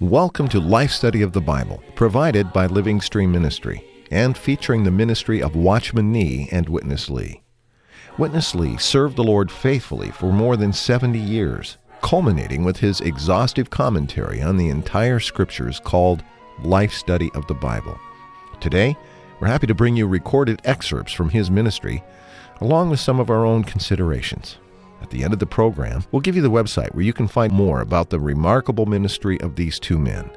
Welcome 0.00 0.46
to 0.50 0.60
Life 0.60 0.92
Study 0.92 1.22
of 1.22 1.32
the 1.32 1.40
Bible, 1.40 1.82
provided 1.96 2.52
by 2.52 2.66
Living 2.66 3.00
Stream 3.00 3.32
Ministry 3.32 3.84
and 4.12 4.38
featuring 4.38 4.84
the 4.84 4.92
ministry 4.92 5.42
of 5.42 5.56
Watchman 5.56 6.12
Nee 6.12 6.48
and 6.52 6.68
Witness 6.68 7.10
Lee. 7.10 7.42
Witness 8.16 8.54
Lee 8.54 8.76
served 8.76 9.16
the 9.16 9.24
Lord 9.24 9.50
faithfully 9.50 10.12
for 10.12 10.32
more 10.32 10.56
than 10.56 10.72
70 10.72 11.18
years, 11.18 11.78
culminating 12.00 12.64
with 12.64 12.78
his 12.78 13.00
exhaustive 13.00 13.70
commentary 13.70 14.42
on 14.42 14.56
the 14.56 14.68
entire 14.68 15.20
scriptures 15.20 15.80
called 15.80 16.22
Life 16.62 16.92
Study 16.92 17.30
of 17.34 17.46
the 17.46 17.54
Bible. 17.54 17.98
Today, 18.60 18.96
we're 19.40 19.48
happy 19.48 19.66
to 19.66 19.74
bring 19.74 19.96
you 19.96 20.06
recorded 20.06 20.60
excerpts 20.64 21.12
from 21.12 21.30
his 21.30 21.50
ministry, 21.50 22.02
along 22.60 22.90
with 22.90 23.00
some 23.00 23.20
of 23.20 23.30
our 23.30 23.46
own 23.46 23.62
considerations. 23.64 24.58
At 25.00 25.10
the 25.10 25.22
end 25.22 25.32
of 25.32 25.38
the 25.38 25.46
program, 25.46 26.04
we'll 26.10 26.20
give 26.20 26.34
you 26.34 26.42
the 26.42 26.50
website 26.50 26.92
where 26.94 27.04
you 27.04 27.12
can 27.12 27.28
find 27.28 27.52
more 27.52 27.80
about 27.80 28.10
the 28.10 28.18
remarkable 28.18 28.86
ministry 28.86 29.40
of 29.40 29.54
these 29.54 29.78
two 29.78 29.98
men. 29.98 30.30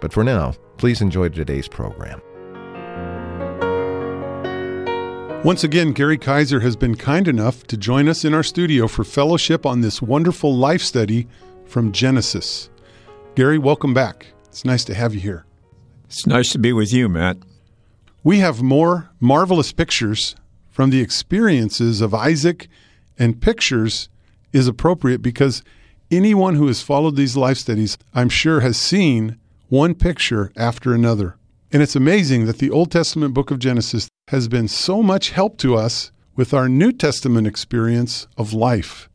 But 0.00 0.12
for 0.12 0.24
now, 0.24 0.54
please 0.78 1.02
enjoy 1.02 1.28
today's 1.28 1.68
program. 1.68 2.20
Once 5.46 5.62
again, 5.62 5.92
Gary 5.92 6.18
Kaiser 6.18 6.58
has 6.58 6.74
been 6.74 6.96
kind 6.96 7.28
enough 7.28 7.62
to 7.68 7.76
join 7.76 8.08
us 8.08 8.24
in 8.24 8.34
our 8.34 8.42
studio 8.42 8.88
for 8.88 9.04
fellowship 9.04 9.64
on 9.64 9.80
this 9.80 10.02
wonderful 10.02 10.52
life 10.52 10.82
study 10.82 11.28
from 11.66 11.92
Genesis. 11.92 12.68
Gary, 13.36 13.56
welcome 13.56 13.94
back. 13.94 14.26
It's 14.46 14.64
nice 14.64 14.84
to 14.86 14.94
have 14.94 15.14
you 15.14 15.20
here. 15.20 15.46
It's 16.06 16.26
nice 16.26 16.50
to 16.50 16.58
be 16.58 16.72
with 16.72 16.92
you, 16.92 17.08
Matt. 17.08 17.36
We 18.24 18.40
have 18.40 18.60
more 18.60 19.10
marvelous 19.20 19.70
pictures 19.70 20.34
from 20.68 20.90
the 20.90 21.00
experiences 21.00 22.00
of 22.00 22.12
Isaac, 22.12 22.66
and 23.16 23.40
pictures 23.40 24.08
is 24.52 24.66
appropriate 24.66 25.22
because 25.22 25.62
anyone 26.10 26.56
who 26.56 26.66
has 26.66 26.82
followed 26.82 27.14
these 27.14 27.36
life 27.36 27.58
studies, 27.58 27.96
I'm 28.12 28.30
sure, 28.30 28.62
has 28.62 28.76
seen 28.76 29.38
one 29.68 29.94
picture 29.94 30.50
after 30.56 30.92
another. 30.92 31.36
And 31.70 31.84
it's 31.84 31.94
amazing 31.94 32.46
that 32.46 32.58
the 32.58 32.72
Old 32.72 32.90
Testament 32.90 33.32
book 33.32 33.52
of 33.52 33.60
Genesis 33.60 34.08
has 34.28 34.48
been 34.48 34.66
so 34.66 35.04
much 35.04 35.30
help 35.30 35.56
to 35.56 35.76
us 35.76 36.10
with 36.34 36.52
our 36.52 36.68
New 36.68 36.90
Testament 36.90 37.46
experience 37.46 38.26
of 38.36 38.52
life. 38.52 39.08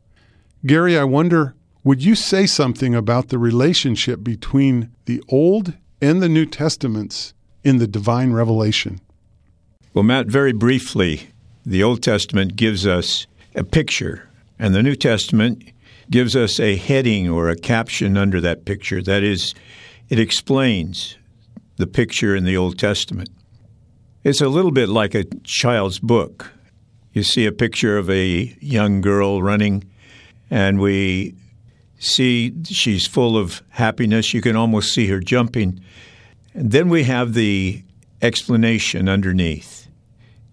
Gary, 0.64 0.96
I 0.96 1.04
wonder, 1.04 1.54
would 1.84 2.02
you 2.02 2.14
say 2.14 2.46
something 2.46 2.94
about 2.94 3.28
the 3.28 3.38
relationship 3.38 4.24
between 4.24 4.90
the 5.04 5.22
Old 5.28 5.74
and 6.00 6.22
the 6.22 6.30
New 6.30 6.46
Testaments 6.46 7.34
in 7.62 7.76
the 7.76 7.86
divine 7.86 8.32
revelation? 8.32 9.02
Well, 9.92 10.02
Matt, 10.02 10.28
very 10.28 10.54
briefly, 10.54 11.28
the 11.66 11.82
Old 11.82 12.02
Testament 12.02 12.56
gives 12.56 12.86
us 12.86 13.26
a 13.54 13.64
picture, 13.64 14.30
and 14.58 14.74
the 14.74 14.82
New 14.82 14.96
Testament 14.96 15.62
gives 16.10 16.34
us 16.34 16.58
a 16.58 16.76
heading 16.76 17.28
or 17.28 17.50
a 17.50 17.56
caption 17.56 18.16
under 18.16 18.40
that 18.40 18.64
picture. 18.64 19.02
That 19.02 19.22
is, 19.22 19.54
it 20.08 20.18
explains 20.18 21.18
the 21.76 21.86
picture 21.86 22.34
in 22.34 22.44
the 22.44 22.56
Old 22.56 22.78
Testament. 22.78 23.28
It's 24.24 24.40
a 24.40 24.48
little 24.48 24.70
bit 24.70 24.88
like 24.88 25.16
a 25.16 25.24
child's 25.42 25.98
book. 25.98 26.52
You 27.12 27.24
see 27.24 27.44
a 27.44 27.50
picture 27.50 27.98
of 27.98 28.08
a 28.08 28.56
young 28.60 29.00
girl 29.00 29.42
running, 29.42 29.82
and 30.48 30.78
we 30.78 31.34
see 31.98 32.54
she's 32.64 33.04
full 33.04 33.36
of 33.36 33.62
happiness. 33.70 34.32
You 34.32 34.40
can 34.40 34.54
almost 34.54 34.94
see 34.94 35.08
her 35.08 35.18
jumping. 35.18 35.80
And 36.54 36.70
then 36.70 36.88
we 36.88 37.02
have 37.02 37.34
the 37.34 37.82
explanation 38.22 39.08
underneath. 39.08 39.88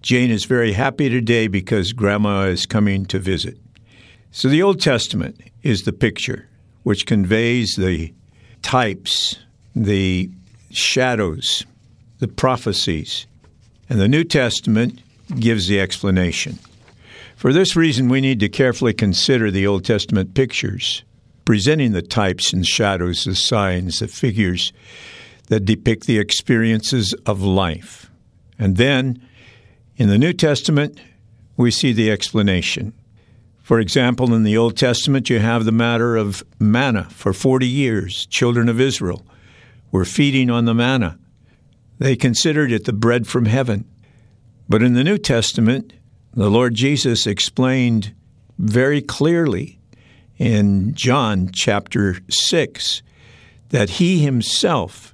Jane 0.02 0.32
is 0.32 0.46
very 0.46 0.74
happy 0.74 1.08
today 1.08 1.48
because 1.48 1.94
Grandma 1.94 2.46
is 2.46 2.66
coming 2.66 3.06
to 3.06 3.20
visit. 3.20 3.60
So 4.32 4.48
the 4.48 4.64
Old 4.64 4.82
Testament 4.82 5.40
is 5.62 5.84
the 5.84 5.94
picture 5.94 6.48
which 6.82 7.06
conveys 7.06 7.76
the 7.76 8.16
types, 8.64 9.38
the 9.76 10.32
shadows, 10.72 11.68
the 12.18 12.28
prophecies, 12.28 13.28
and 13.90 14.00
the 14.00 14.08
New 14.08 14.24
Testament 14.24 15.02
gives 15.40 15.68
the 15.68 15.80
explanation. 15.80 16.60
For 17.36 17.52
this 17.52 17.76
reason, 17.76 18.10
we 18.10 18.22
need 18.22 18.40
to 18.42 18.50
carefully 18.50 18.94
consider 18.94 19.50
the 19.50 19.66
Old 19.66 19.84
Testament 19.84 20.34
pictures, 20.34 21.04
presenting 21.46 21.94
the 21.94 22.02
types 22.02 22.54
and 22.54 22.66
shadows, 22.66 23.24
the 23.24 23.36
signs, 23.36 24.00
the 24.00 24.08
figures 24.08 24.72
that 25.48 25.66
depict 25.66 26.06
the 26.06 26.20
experiences 26.20 27.14
of 27.26 27.42
life. 27.42 28.12
And 28.60 28.78
then, 28.78 29.26
in 29.98 30.10
the 30.10 30.18
New 30.18 30.34
Testament, 30.34 31.00
we 31.58 31.72
see 31.72 31.92
the 31.92 32.12
explanation. 32.12 32.94
For 33.64 33.80
example, 33.80 34.34
in 34.34 34.44
the 34.44 34.58
Old 34.58 34.78
Testament, 34.78 35.30
you 35.30 35.40
have 35.40 35.66
the 35.66 35.72
matter 35.72 36.16
of 36.16 36.44
manna 36.60 37.06
for 37.06 37.34
40 37.34 37.68
years. 37.68 38.26
Children 38.28 38.68
of 38.68 38.82
Israel 38.82 39.26
were 39.92 40.06
feeding 40.06 40.50
on 40.50 40.66
the 40.66 40.74
manna. 40.74 41.18
They 42.00 42.16
considered 42.16 42.72
it 42.72 42.86
the 42.86 42.94
bread 42.94 43.28
from 43.28 43.46
heaven. 43.46 43.86
But 44.68 44.82
in 44.82 44.94
the 44.94 45.04
New 45.04 45.18
Testament, 45.18 45.94
the 46.34 46.50
Lord 46.50 46.74
Jesus 46.74 47.28
explained 47.28 48.14
very 48.58 49.02
clearly 49.02 49.80
in 50.38 50.94
John 50.94 51.50
chapter 51.54 52.18
6 52.30 53.02
that 53.70 53.92
He 53.92 54.20
Himself 54.20 55.14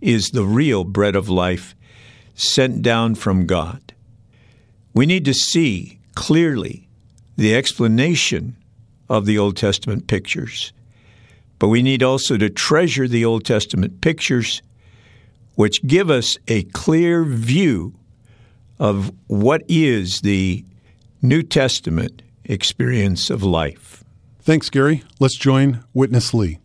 is 0.00 0.28
the 0.28 0.44
real 0.44 0.84
bread 0.84 1.16
of 1.16 1.28
life 1.28 1.74
sent 2.34 2.82
down 2.82 3.14
from 3.14 3.46
God. 3.46 3.94
We 4.94 5.06
need 5.06 5.24
to 5.24 5.34
see 5.34 5.98
clearly 6.14 6.88
the 7.36 7.54
explanation 7.54 8.56
of 9.08 9.26
the 9.26 9.38
Old 9.38 9.56
Testament 9.56 10.06
pictures, 10.06 10.72
but 11.58 11.68
we 11.68 11.82
need 11.82 12.02
also 12.02 12.36
to 12.36 12.50
treasure 12.50 13.08
the 13.08 13.24
Old 13.24 13.44
Testament 13.44 14.00
pictures 14.00 14.60
which 15.58 15.84
give 15.88 16.08
us 16.08 16.38
a 16.46 16.62
clear 16.62 17.24
view 17.24 17.92
of 18.78 19.10
what 19.26 19.60
is 19.66 20.20
the 20.20 20.64
New 21.20 21.42
Testament 21.42 22.22
experience 22.44 23.28
of 23.28 23.42
life. 23.42 24.04
Thanks, 24.38 24.70
Gary. 24.70 25.02
Let's 25.18 25.34
join 25.34 25.82
Witness 25.92 26.32
Lee. 26.32 26.60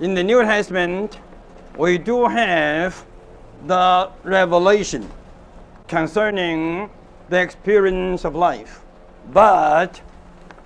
In 0.00 0.14
the 0.14 0.24
New 0.24 0.42
Testament, 0.42 1.20
we 1.78 1.96
do 1.96 2.26
have 2.26 3.06
the 3.68 4.10
revelation 4.24 5.08
concerning 5.86 6.90
the 7.28 7.40
experience 7.40 8.24
of 8.24 8.34
life, 8.34 8.84
but 9.32 10.02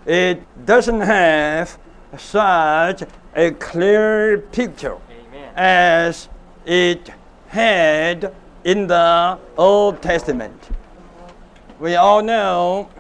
it 0.06 0.40
doesn't 0.64 1.02
have 1.02 1.78
such 2.16 3.02
a 3.36 3.50
clear 3.50 4.38
picture 4.38 4.96
Amen. 5.10 5.52
as 5.54 6.30
it 6.68 7.10
had 7.46 8.34
in 8.62 8.86
the 8.86 9.38
Old 9.56 10.02
Testament. 10.02 10.68
We 11.80 11.96
all 11.96 12.22
know 12.22 12.90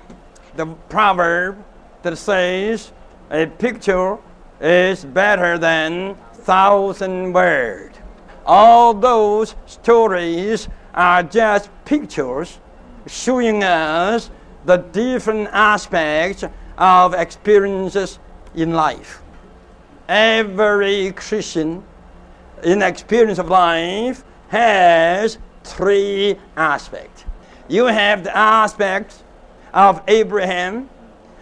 the 0.56 0.64
proverb 0.88 1.62
that 2.00 2.16
says 2.16 2.92
a 3.30 3.44
picture 3.44 4.16
is 4.58 5.04
better 5.04 5.58
than 5.58 6.16
thousand 6.32 7.34
words. 7.34 7.98
All 8.46 8.94
those 8.94 9.54
stories 9.66 10.66
are 10.94 11.22
just 11.22 11.68
pictures 11.84 12.58
showing 13.06 13.62
us 13.62 14.30
the 14.64 14.78
different 14.78 15.50
aspects 15.52 16.42
of 16.78 17.12
experiences 17.12 18.18
in 18.54 18.72
life. 18.72 19.20
Every 20.08 21.12
Christian 21.12 21.84
in 22.62 22.80
the 22.80 22.88
experience 22.88 23.38
of 23.38 23.48
life 23.48 24.24
has 24.48 25.38
three 25.64 26.36
aspects. 26.56 27.24
You 27.68 27.86
have 27.86 28.24
the 28.24 28.36
aspect 28.36 29.22
of 29.74 30.02
Abraham, 30.08 30.88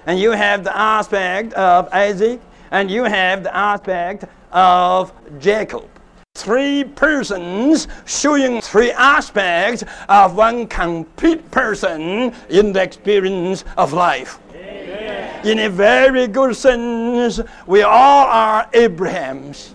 and 0.06 0.18
you 0.18 0.32
have 0.32 0.64
the 0.64 0.76
aspect 0.76 1.52
of 1.54 1.88
Isaac, 1.92 2.40
and 2.70 2.90
you 2.90 3.04
have 3.04 3.44
the 3.44 3.54
aspect 3.54 4.24
of 4.52 5.12
Jacob. 5.38 5.88
Three 6.34 6.84
persons 6.84 7.88
showing 8.04 8.60
three 8.60 8.90
aspects 8.90 9.84
of 10.08 10.36
one 10.36 10.66
complete 10.66 11.50
person 11.50 12.34
in 12.50 12.72
the 12.72 12.82
experience 12.82 13.64
of 13.76 13.92
life. 13.92 14.38
Amen. 14.52 15.46
In 15.46 15.58
a 15.60 15.70
very 15.70 16.26
good 16.26 16.54
sense, 16.56 17.40
we 17.66 17.82
all 17.82 18.26
are 18.26 18.68
Abrahams. 18.74 19.74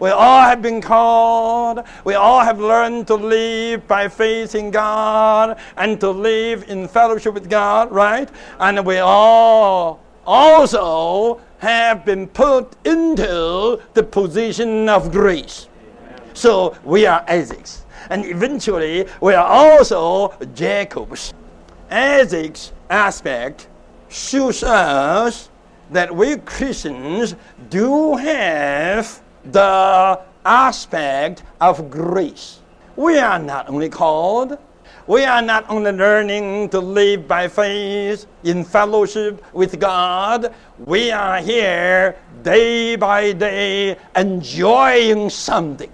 We 0.00 0.10
all 0.10 0.42
have 0.42 0.62
been 0.62 0.80
called. 0.80 1.82
We 2.04 2.14
all 2.14 2.40
have 2.40 2.60
learned 2.60 3.08
to 3.08 3.14
live 3.16 3.88
by 3.88 4.08
faith 4.08 4.54
in 4.54 4.70
God 4.70 5.58
and 5.76 6.00
to 6.00 6.10
live 6.10 6.68
in 6.68 6.86
fellowship 6.86 7.34
with 7.34 7.50
God, 7.50 7.90
right? 7.90 8.28
And 8.60 8.86
we 8.86 8.98
all 8.98 10.00
also 10.24 11.40
have 11.58 12.04
been 12.04 12.28
put 12.28 12.76
into 12.86 13.80
the 13.94 14.02
position 14.02 14.88
of 14.88 15.10
grace. 15.10 15.68
So 16.34 16.76
we 16.84 17.06
are 17.06 17.24
Isaacs. 17.28 17.84
And 18.10 18.24
eventually, 18.24 19.06
we 19.20 19.34
are 19.34 19.46
also 19.46 20.32
Jacobs. 20.54 21.34
Isaac's 21.90 22.72
aspect 22.88 23.68
shows 24.08 24.62
us 24.62 25.50
that 25.90 26.14
we 26.14 26.36
Christians 26.36 27.34
do 27.68 28.14
have 28.14 29.20
the 29.52 30.20
aspect 30.44 31.42
of 31.60 31.90
grace. 31.90 32.60
We 32.96 33.18
are 33.18 33.38
not 33.38 33.68
only 33.68 33.88
called, 33.88 34.58
we 35.06 35.24
are 35.24 35.40
not 35.40 35.64
only 35.70 35.92
learning 35.92 36.68
to 36.70 36.80
live 36.80 37.26
by 37.26 37.48
faith 37.48 38.26
in 38.44 38.64
fellowship 38.64 39.42
with 39.54 39.80
God, 39.80 40.54
we 40.84 41.10
are 41.10 41.38
here 41.38 42.16
day 42.42 42.96
by 42.96 43.32
day 43.32 43.96
enjoying 44.14 45.30
something. 45.30 45.90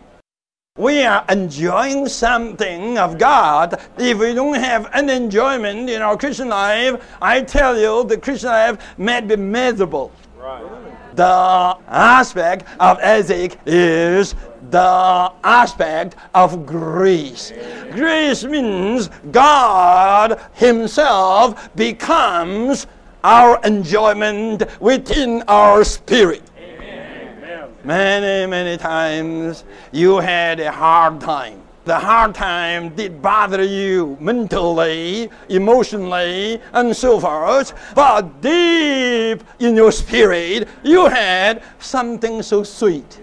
We 0.76 1.04
are 1.04 1.24
enjoying 1.28 2.08
something 2.08 2.98
of 2.98 3.16
God. 3.16 3.80
If 3.96 4.18
we 4.18 4.34
don't 4.34 4.54
have 4.54 4.90
any 4.92 5.12
enjoyment 5.12 5.88
in 5.88 6.02
our 6.02 6.16
Christian 6.16 6.48
life, 6.48 7.00
I 7.22 7.42
tell 7.42 7.78
you, 7.78 8.02
the 8.02 8.18
Christian 8.18 8.50
life 8.50 8.98
may 8.98 9.20
be 9.20 9.36
miserable. 9.36 10.10
Right. 10.36 10.83
The 11.14 11.76
aspect 11.88 12.66
of 12.80 12.98
Isaac 12.98 13.58
is 13.66 14.34
the 14.70 15.32
aspect 15.44 16.16
of 16.34 16.66
grace. 16.66 17.52
Grace 17.92 18.44
means 18.44 19.08
God 19.30 20.40
Himself 20.54 21.74
becomes 21.76 22.86
our 23.22 23.60
enjoyment 23.64 24.64
within 24.80 25.42
our 25.46 25.84
spirit. 25.84 26.42
Many, 27.84 28.50
many 28.50 28.76
times 28.78 29.64
you 29.92 30.16
had 30.16 30.58
a 30.58 30.72
hard 30.72 31.20
time. 31.20 31.63
The 31.84 31.98
hard 31.98 32.34
time 32.34 32.94
did 32.96 33.20
bother 33.20 33.62
you 33.62 34.16
mentally, 34.18 35.28
emotionally, 35.50 36.60
and 36.72 36.96
so 36.96 37.20
forth. 37.20 37.74
But 37.94 38.40
deep 38.40 39.44
in 39.58 39.76
your 39.76 39.92
spirit, 39.92 40.66
you 40.82 41.06
had 41.06 41.62
something 41.78 42.42
so 42.42 42.64
sweet. 42.64 43.20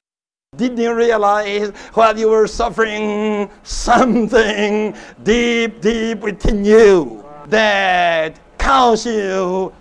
Didn't 0.55 0.77
you 0.77 0.93
realize 0.93 1.71
while 1.95 2.17
you 2.17 2.29
were 2.29 2.45
suffering 2.45 3.49
something 3.63 4.95
deep, 5.23 5.81
deep 5.81 6.19
within 6.19 6.63
you 6.63 7.25
that 7.47 8.39
caused 8.59 9.07
you 9.07 9.73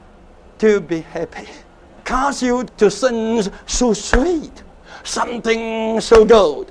to 0.59 0.81
be 0.81 1.01
happy, 1.01 1.49
caused 2.05 2.43
you 2.43 2.65
to 2.79 2.91
sense 2.91 3.51
so 3.67 3.93
sweet? 3.93 4.63
something 5.05 6.01
so 6.01 6.25
good. 6.25 6.71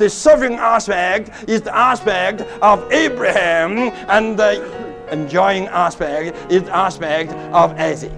The 0.00 0.08
suffering 0.08 0.54
aspect 0.54 1.46
is 1.46 1.60
the 1.60 1.76
aspect 1.76 2.40
of 2.62 2.90
Abraham, 2.90 3.76
and 4.08 4.34
the 4.34 4.64
enjoying 5.12 5.66
aspect 5.66 6.50
is 6.50 6.62
the 6.62 6.74
aspect 6.74 7.32
of 7.52 7.78
Isaac. 7.78 8.16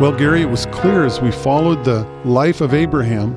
Well, 0.00 0.12
Gary, 0.12 0.42
it 0.42 0.48
was 0.48 0.66
clear 0.66 1.04
as 1.04 1.20
we 1.20 1.32
followed 1.32 1.84
the 1.84 2.08
life 2.24 2.60
of 2.60 2.74
Abraham 2.74 3.36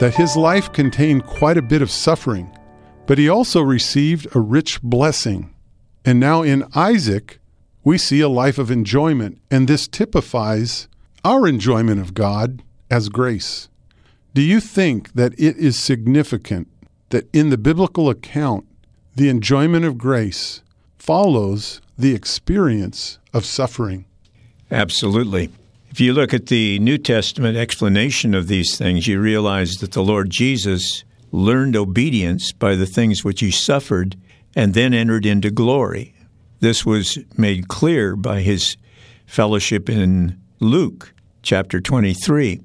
that 0.00 0.14
his 0.14 0.36
life 0.36 0.70
contained 0.74 1.24
quite 1.24 1.56
a 1.56 1.62
bit 1.62 1.80
of 1.80 1.90
suffering, 1.90 2.54
but 3.06 3.16
he 3.16 3.30
also 3.30 3.62
received 3.62 4.26
a 4.36 4.40
rich 4.40 4.82
blessing. 4.82 5.54
And 6.04 6.20
now 6.20 6.42
in 6.42 6.62
Isaac, 6.74 7.38
we 7.84 7.96
see 7.96 8.20
a 8.20 8.28
life 8.28 8.58
of 8.58 8.70
enjoyment, 8.70 9.40
and 9.50 9.66
this 9.66 9.88
typifies 9.88 10.88
our 11.24 11.48
enjoyment 11.48 12.02
of 12.02 12.12
God 12.12 12.62
as 12.90 13.08
grace. 13.08 13.70
Do 14.34 14.42
you 14.42 14.60
think 14.60 15.12
that 15.14 15.32
it 15.38 15.56
is 15.56 15.78
significant 15.78 16.68
that 17.10 17.28
in 17.32 17.50
the 17.50 17.58
biblical 17.58 18.10
account, 18.10 18.66
the 19.16 19.28
enjoyment 19.28 19.84
of 19.84 19.98
grace 19.98 20.62
follows 20.98 21.80
the 21.96 22.14
experience 22.14 23.18
of 23.32 23.44
suffering? 23.44 24.04
Absolutely. 24.70 25.50
If 25.90 26.00
you 26.00 26.12
look 26.12 26.34
at 26.34 26.46
the 26.46 26.78
New 26.78 26.98
Testament 26.98 27.56
explanation 27.56 28.34
of 28.34 28.46
these 28.46 28.76
things, 28.76 29.06
you 29.06 29.20
realize 29.20 29.76
that 29.76 29.92
the 29.92 30.02
Lord 30.02 30.30
Jesus 30.30 31.02
learned 31.32 31.76
obedience 31.76 32.52
by 32.52 32.74
the 32.74 32.86
things 32.86 33.24
which 33.24 33.40
he 33.40 33.50
suffered 33.50 34.16
and 34.54 34.74
then 34.74 34.94
entered 34.94 35.26
into 35.26 35.50
glory. 35.50 36.14
This 36.60 36.84
was 36.84 37.18
made 37.36 37.68
clear 37.68 38.16
by 38.16 38.42
his 38.42 38.76
fellowship 39.26 39.88
in 39.88 40.38
Luke 40.60 41.14
chapter 41.42 41.80
23. 41.80 42.60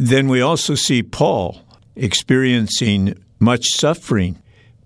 Then 0.00 0.28
we 0.28 0.40
also 0.40 0.76
see 0.76 1.02
Paul 1.02 1.60
experiencing 1.96 3.14
much 3.40 3.64
suffering, 3.72 4.40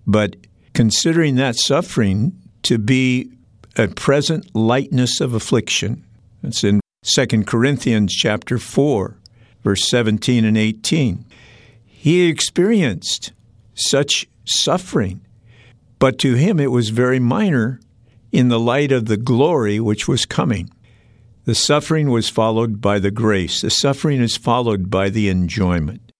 but 0.07 0.35
considering 0.73 1.35
that 1.35 1.55
suffering 1.55 2.33
to 2.63 2.79
be 2.79 3.29
a 3.75 3.87
present 3.89 4.55
lightness 4.55 5.21
of 5.21 5.35
affliction. 5.35 6.03
It's 6.41 6.63
in 6.63 6.81
2 7.03 7.43
Corinthians 7.43 8.11
chapter 8.11 8.57
4, 8.57 9.15
verse 9.63 9.87
17 9.87 10.45
and 10.45 10.57
18. 10.57 11.25
He 11.85 12.27
experienced 12.27 13.33
such 13.75 14.27
suffering, 14.45 15.21
but 15.99 16.17
to 16.19 16.33
him 16.33 16.59
it 16.59 16.71
was 16.71 16.89
very 16.89 17.19
minor 17.19 17.79
in 18.31 18.47
the 18.47 18.59
light 18.59 18.91
of 18.91 19.05
the 19.05 19.17
glory 19.17 19.79
which 19.79 20.07
was 20.07 20.25
coming. 20.25 20.71
The 21.45 21.55
suffering 21.55 22.09
was 22.09 22.29
followed 22.29 22.79
by 22.79 22.99
the 22.99 23.11
grace. 23.11 23.61
The 23.61 23.69
suffering 23.69 24.21
is 24.21 24.37
followed 24.37 24.89
by 24.89 25.09
the 25.09 25.27
enjoyment. 25.27 26.11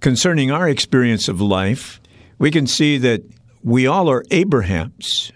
Concerning 0.00 0.50
our 0.50 0.68
experience 0.68 1.28
of 1.28 1.40
life, 1.40 2.00
we 2.38 2.50
can 2.50 2.66
see 2.66 2.98
that 2.98 3.22
we 3.62 3.86
all 3.86 4.10
are 4.10 4.24
Abrahams. 4.30 5.32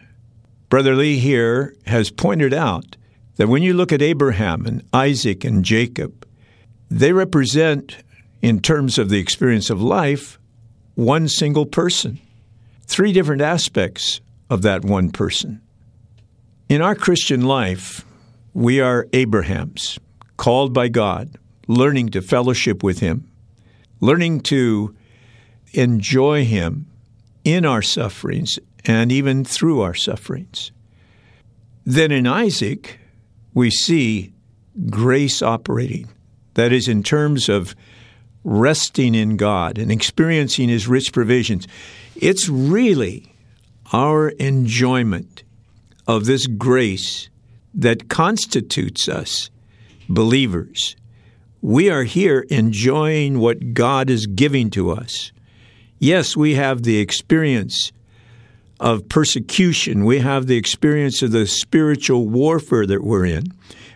Brother 0.68 0.94
Lee 0.94 1.18
here 1.18 1.74
has 1.86 2.10
pointed 2.10 2.52
out 2.52 2.96
that 3.36 3.48
when 3.48 3.62
you 3.62 3.72
look 3.72 3.92
at 3.92 4.02
Abraham 4.02 4.66
and 4.66 4.84
Isaac 4.92 5.42
and 5.42 5.64
Jacob, 5.64 6.26
they 6.90 7.12
represent, 7.12 7.96
in 8.42 8.60
terms 8.60 8.98
of 8.98 9.08
the 9.08 9.18
experience 9.18 9.70
of 9.70 9.80
life, 9.80 10.38
one 10.94 11.28
single 11.28 11.64
person, 11.64 12.20
three 12.86 13.12
different 13.12 13.40
aspects 13.40 14.20
of 14.50 14.60
that 14.62 14.84
one 14.84 15.10
person. 15.10 15.62
In 16.68 16.82
our 16.82 16.94
Christian 16.94 17.46
life, 17.46 18.04
we 18.54 18.80
are 18.80 19.08
Abrahams, 19.12 19.98
called 20.36 20.72
by 20.72 20.88
God, 20.88 21.38
learning 21.66 22.10
to 22.10 22.22
fellowship 22.22 22.82
with 22.82 23.00
Him, 23.00 23.30
learning 24.00 24.40
to 24.40 24.94
enjoy 25.72 26.44
Him 26.44 26.86
in 27.44 27.64
our 27.64 27.82
sufferings 27.82 28.58
and 28.84 29.10
even 29.10 29.44
through 29.44 29.80
our 29.80 29.94
sufferings. 29.94 30.72
Then 31.84 32.12
in 32.12 32.26
Isaac, 32.26 32.98
we 33.54 33.70
see 33.70 34.32
grace 34.90 35.42
operating. 35.42 36.08
That 36.54 36.72
is, 36.72 36.88
in 36.88 37.02
terms 37.02 37.48
of 37.48 37.74
resting 38.44 39.14
in 39.14 39.36
God 39.36 39.78
and 39.78 39.90
experiencing 39.90 40.68
His 40.68 40.88
rich 40.88 41.12
provisions. 41.12 41.66
It's 42.16 42.48
really 42.48 43.32
our 43.92 44.30
enjoyment 44.30 45.44
of 46.06 46.24
this 46.24 46.46
grace 46.46 47.28
that 47.74 48.08
constitutes 48.08 49.08
us 49.08 49.50
believers. 50.08 50.96
We 51.60 51.90
are 51.90 52.02
here 52.04 52.44
enjoying 52.50 53.38
what 53.38 53.72
God 53.72 54.10
is 54.10 54.26
giving 54.26 54.70
to 54.70 54.90
us. 54.90 55.32
Yes, 55.98 56.36
we 56.36 56.54
have 56.54 56.82
the 56.82 56.98
experience 56.98 57.92
of 58.80 59.08
persecution. 59.08 60.04
We 60.04 60.18
have 60.18 60.48
the 60.48 60.56
experience 60.56 61.22
of 61.22 61.30
the 61.30 61.46
spiritual 61.46 62.28
warfare 62.28 62.84
that 62.86 63.04
we're 63.04 63.26
in. 63.26 63.44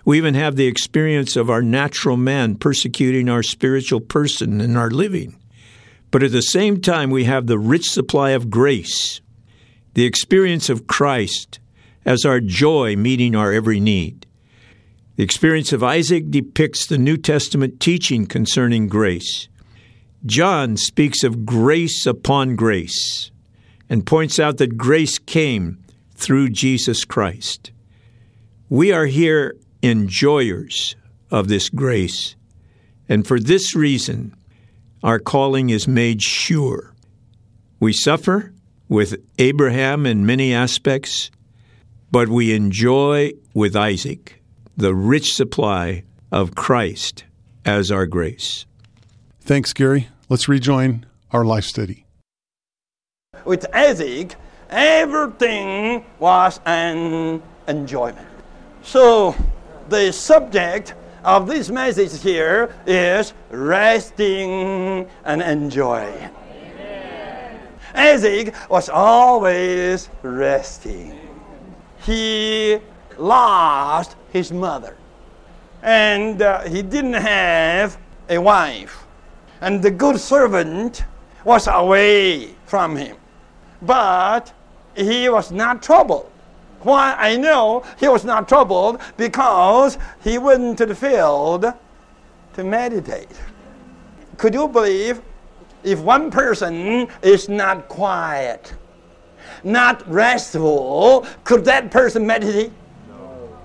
We 0.04 0.16
even 0.16 0.34
have 0.34 0.54
the 0.54 0.68
experience 0.68 1.34
of 1.34 1.50
our 1.50 1.62
natural 1.62 2.16
man 2.16 2.54
persecuting 2.54 3.28
our 3.28 3.42
spiritual 3.42 4.00
person 4.00 4.60
in 4.60 4.76
our 4.76 4.90
living. 4.90 5.36
But 6.12 6.22
at 6.22 6.30
the 6.30 6.42
same 6.42 6.80
time, 6.80 7.10
we 7.10 7.24
have 7.24 7.48
the 7.48 7.58
rich 7.58 7.90
supply 7.90 8.30
of 8.30 8.48
grace, 8.48 9.20
the 9.94 10.04
experience 10.04 10.70
of 10.70 10.86
Christ 10.86 11.58
as 12.06 12.24
our 12.24 12.40
joy 12.40 12.96
meeting 12.96 13.36
our 13.36 13.52
every 13.52 13.80
need. 13.80 14.26
The 15.16 15.24
experience 15.24 15.72
of 15.72 15.82
Isaac 15.82 16.30
depicts 16.30 16.86
the 16.86 16.98
New 16.98 17.16
Testament 17.16 17.80
teaching 17.80 18.26
concerning 18.26 18.86
grace. 18.86 19.48
John 20.24 20.76
speaks 20.76 21.24
of 21.24 21.44
grace 21.44 22.06
upon 22.06 22.56
grace 22.56 23.30
and 23.90 24.06
points 24.06 24.38
out 24.38 24.58
that 24.58 24.76
grace 24.78 25.18
came 25.18 25.84
through 26.14 26.50
Jesus 26.50 27.04
Christ. 27.04 27.72
We 28.68 28.92
are 28.92 29.06
here 29.06 29.56
enjoyers 29.82 30.96
of 31.30 31.48
this 31.48 31.68
grace, 31.68 32.34
and 33.08 33.26
for 33.26 33.38
this 33.38 33.74
reason, 33.74 34.34
our 35.02 35.18
calling 35.18 35.70
is 35.70 35.86
made 35.86 36.22
sure. 36.22 36.92
We 37.78 37.92
suffer 37.92 38.52
with 38.88 39.16
Abraham 39.38 40.06
in 40.06 40.26
many 40.26 40.52
aspects, 40.52 41.30
but 42.10 42.28
we 42.28 42.54
enjoy 42.54 43.32
with 43.54 43.76
Isaac 43.76 44.42
the 44.76 44.94
rich 44.94 45.34
supply 45.34 46.04
of 46.30 46.54
Christ 46.54 47.24
as 47.64 47.90
our 47.90 48.06
grace. 48.06 48.66
Thanks, 49.40 49.72
Gary. 49.72 50.08
Let's 50.28 50.48
rejoin 50.48 51.06
our 51.30 51.44
life 51.44 51.64
study. 51.64 52.04
With 53.44 53.66
Isaac, 53.74 54.34
everything 54.70 56.04
was 56.18 56.60
an 56.66 57.42
enjoyment. 57.68 58.28
So, 58.82 59.34
the 59.88 60.12
subject 60.12 60.94
of 61.24 61.46
this 61.46 61.70
message 61.70 62.22
here 62.22 62.74
is 62.86 63.32
resting 63.50 65.08
and 65.24 65.42
enjoying. 65.42 66.30
Isaac 67.94 68.54
was 68.68 68.88
always 68.88 70.08
resting. 70.22 71.25
He 72.06 72.78
lost 73.18 74.14
his 74.30 74.52
mother, 74.52 74.96
and 75.82 76.40
uh, 76.40 76.60
he 76.68 76.80
didn't 76.80 77.14
have 77.14 77.98
a 78.28 78.38
wife, 78.38 79.04
and 79.60 79.82
the 79.82 79.90
good 79.90 80.20
servant 80.20 81.04
was 81.44 81.66
away 81.66 82.54
from 82.66 82.94
him. 82.94 83.16
But 83.82 84.52
he 84.94 85.28
was 85.28 85.50
not 85.50 85.82
troubled. 85.82 86.30
Why 86.82 87.16
I 87.18 87.36
know 87.36 87.82
he 87.98 88.06
was 88.06 88.24
not 88.24 88.48
troubled 88.48 89.00
because 89.16 89.98
he 90.22 90.38
went 90.38 90.78
to 90.78 90.86
the 90.86 90.94
field 90.94 91.66
to 92.54 92.64
meditate. 92.64 93.36
Could 94.36 94.54
you 94.54 94.68
believe 94.68 95.20
if 95.82 95.98
one 95.98 96.30
person 96.30 97.08
is 97.22 97.48
not 97.48 97.88
quiet, 97.88 98.74
not 99.64 100.08
restful, 100.08 101.26
could 101.44 101.64
that 101.64 101.90
person 101.90 102.26
meditate? 102.26 102.72
No. 103.08 103.56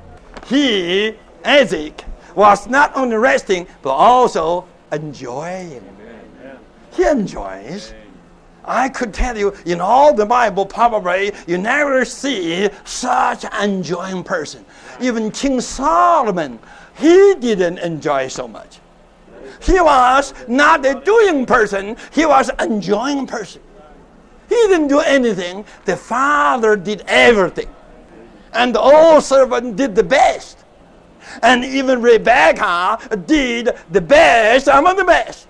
He, 0.48 1.16
Isaac, 1.46 2.04
was 2.36 2.68
not 2.68 2.96
only 2.96 3.18
resting 3.18 3.68
but 3.82 3.94
also 3.94 4.66
enjoying. 4.92 5.78
Amen. 5.78 6.60
He 6.94 7.04
enjoys. 7.04 7.94
I 8.64 8.90
could 8.90 9.14
tell 9.14 9.38
you 9.38 9.54
in 9.66 9.82
all 9.82 10.14
the 10.14 10.26
Bible, 10.26 10.66
probably 10.66 11.32
you 11.48 11.58
never 11.58 12.06
see 12.06 12.70
such 12.86 13.44
enjoying 13.62 14.24
person. 14.24 14.66
Even 15.00 15.32
King 15.32 15.62
Solomon, 15.62 16.60
he 16.98 17.36
didn't 17.40 17.80
enjoy 17.80 18.28
so 18.28 18.48
much. 18.48 18.80
He 19.62 19.80
was 19.80 20.34
not 20.48 20.86
a 20.86 20.96
doing 21.04 21.46
person, 21.46 21.98
he 22.12 22.26
was 22.26 22.52
enjoying 22.60 23.28
person. 23.28 23.62
He 24.52 24.68
didn't 24.68 24.90
do 24.90 25.00
anything, 25.00 25.64
the 25.86 25.96
father 25.96 26.76
did 26.76 27.06
everything. 27.08 27.70
And 28.52 28.76
the 28.76 28.82
old 28.82 29.24
servant 29.24 29.78
did 29.78 29.96
the 29.96 30.04
best. 30.04 30.58
And 31.42 31.64
even 31.64 32.02
Rebecca 32.02 33.00
did 33.26 33.70
the 33.92 34.02
best 34.02 34.68
among 34.68 34.98
the 34.98 35.06
best. 35.06 35.48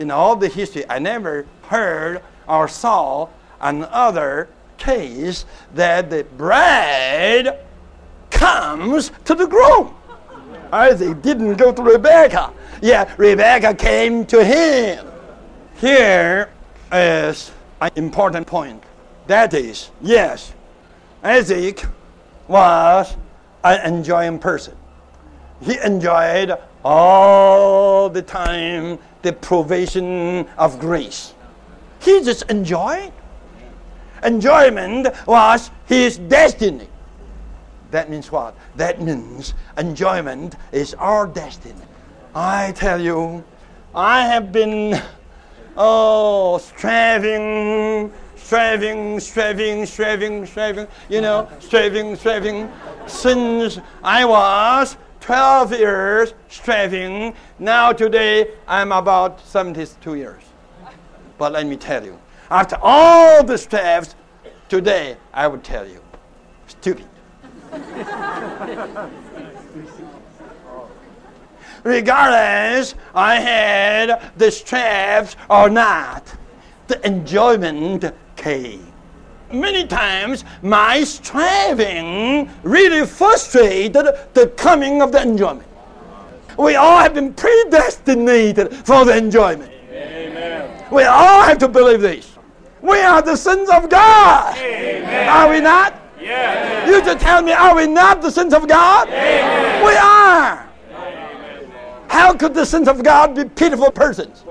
In 0.00 0.10
all 0.10 0.34
the 0.34 0.48
history, 0.48 0.84
I 0.90 0.98
never 0.98 1.46
heard 1.68 2.20
or 2.48 2.66
saw 2.66 3.28
another 3.60 4.48
case 4.76 5.44
that 5.76 6.10
the 6.10 6.24
bride 6.24 7.60
comes 8.30 9.12
to 9.24 9.36
the 9.36 9.46
groom. 9.46 9.94
Isaac 10.72 11.22
didn't 11.22 11.54
go 11.58 11.70
to 11.70 11.80
Rebecca. 11.80 12.52
Yeah, 12.82 13.08
Rebecca 13.18 13.72
came 13.72 14.26
to 14.26 14.44
him. 14.44 15.06
Here 15.76 16.50
is 16.90 17.52
an 17.80 17.90
important 17.96 18.46
point. 18.46 18.82
That 19.26 19.54
is, 19.54 19.90
yes, 20.00 20.52
Isaac 21.22 21.84
was 22.48 23.16
an 23.64 23.94
enjoying 23.94 24.38
person. 24.38 24.76
He 25.60 25.78
enjoyed 25.84 26.56
all 26.84 28.08
the 28.08 28.22
time 28.22 28.98
the 29.22 29.32
provision 29.32 30.46
of 30.56 30.78
grace. 30.78 31.34
He 32.00 32.22
just 32.22 32.42
enjoyed. 32.50 33.12
Enjoyment 34.22 35.08
was 35.26 35.70
his 35.86 36.18
destiny. 36.18 36.88
That 37.90 38.10
means 38.10 38.30
what? 38.30 38.54
That 38.76 39.00
means 39.00 39.54
enjoyment 39.78 40.56
is 40.72 40.94
our 40.94 41.26
destiny. 41.26 41.74
I 42.34 42.72
tell 42.72 43.00
you, 43.00 43.44
I 43.94 44.26
have 44.26 44.52
been, 44.52 45.00
oh, 45.76 46.58
striving, 46.58 48.12
striving, 48.36 49.20
striving, 49.20 49.86
striving, 49.86 50.46
striving, 50.46 50.86
you 51.08 51.20
know, 51.20 51.48
striving, 51.58 52.16
striving, 52.16 52.70
since 53.06 53.78
I 54.02 54.24
was 54.24 54.96
12 55.20 55.72
years 55.72 56.34
striving. 56.48 57.34
Now, 57.58 57.92
today, 57.92 58.52
I'm 58.68 58.92
about 58.92 59.40
72 59.40 60.14
years. 60.14 60.42
But 61.38 61.52
let 61.52 61.66
me 61.66 61.76
tell 61.76 62.04
you, 62.04 62.18
after 62.50 62.78
all 62.80 63.42
the 63.44 63.58
steps, 63.58 64.14
today 64.68 65.16
I 65.32 65.48
would 65.48 65.64
tell 65.64 65.86
you, 65.86 66.02
stupid. 66.66 67.06
Regardless, 71.86 72.96
I 73.14 73.36
had 73.36 74.32
the 74.36 74.50
straps 74.50 75.36
or 75.48 75.70
not, 75.70 76.36
the 76.88 77.06
enjoyment 77.06 78.12
came. 78.34 78.92
Many 79.52 79.86
times, 79.86 80.44
my 80.62 81.04
striving 81.04 82.50
really 82.64 83.06
frustrated 83.06 84.04
the 84.34 84.48
coming 84.56 85.00
of 85.00 85.12
the 85.12 85.22
enjoyment. 85.22 85.68
We 86.58 86.74
all 86.74 86.98
have 86.98 87.14
been 87.14 87.32
predestinated 87.32 88.74
for 88.84 89.04
the 89.04 89.16
enjoyment. 89.16 89.70
We 90.90 91.04
all 91.04 91.42
have 91.42 91.58
to 91.58 91.68
believe 91.68 92.00
this. 92.00 92.36
We 92.82 92.98
are 92.98 93.22
the 93.22 93.36
sons 93.36 93.70
of 93.70 93.88
God. 93.88 94.58
Amen. 94.58 95.28
Are 95.28 95.48
we 95.48 95.60
not? 95.60 95.94
Yes. 96.20 96.88
You 96.88 97.00
just 97.02 97.20
tell 97.20 97.42
me, 97.42 97.52
are 97.52 97.76
we 97.76 97.86
not 97.86 98.22
the 98.22 98.30
sons 98.32 98.54
of 98.54 98.66
God? 98.66 99.06
Amen. 99.06 99.84
We 99.84 99.94
are. 99.94 100.65
Amen. 102.16 102.26
How 102.26 102.34
could 102.34 102.54
the 102.54 102.64
sons 102.64 102.88
of 102.88 103.02
God 103.02 103.34
be 103.34 103.44
pitiful 103.44 103.90
persons? 103.90 104.44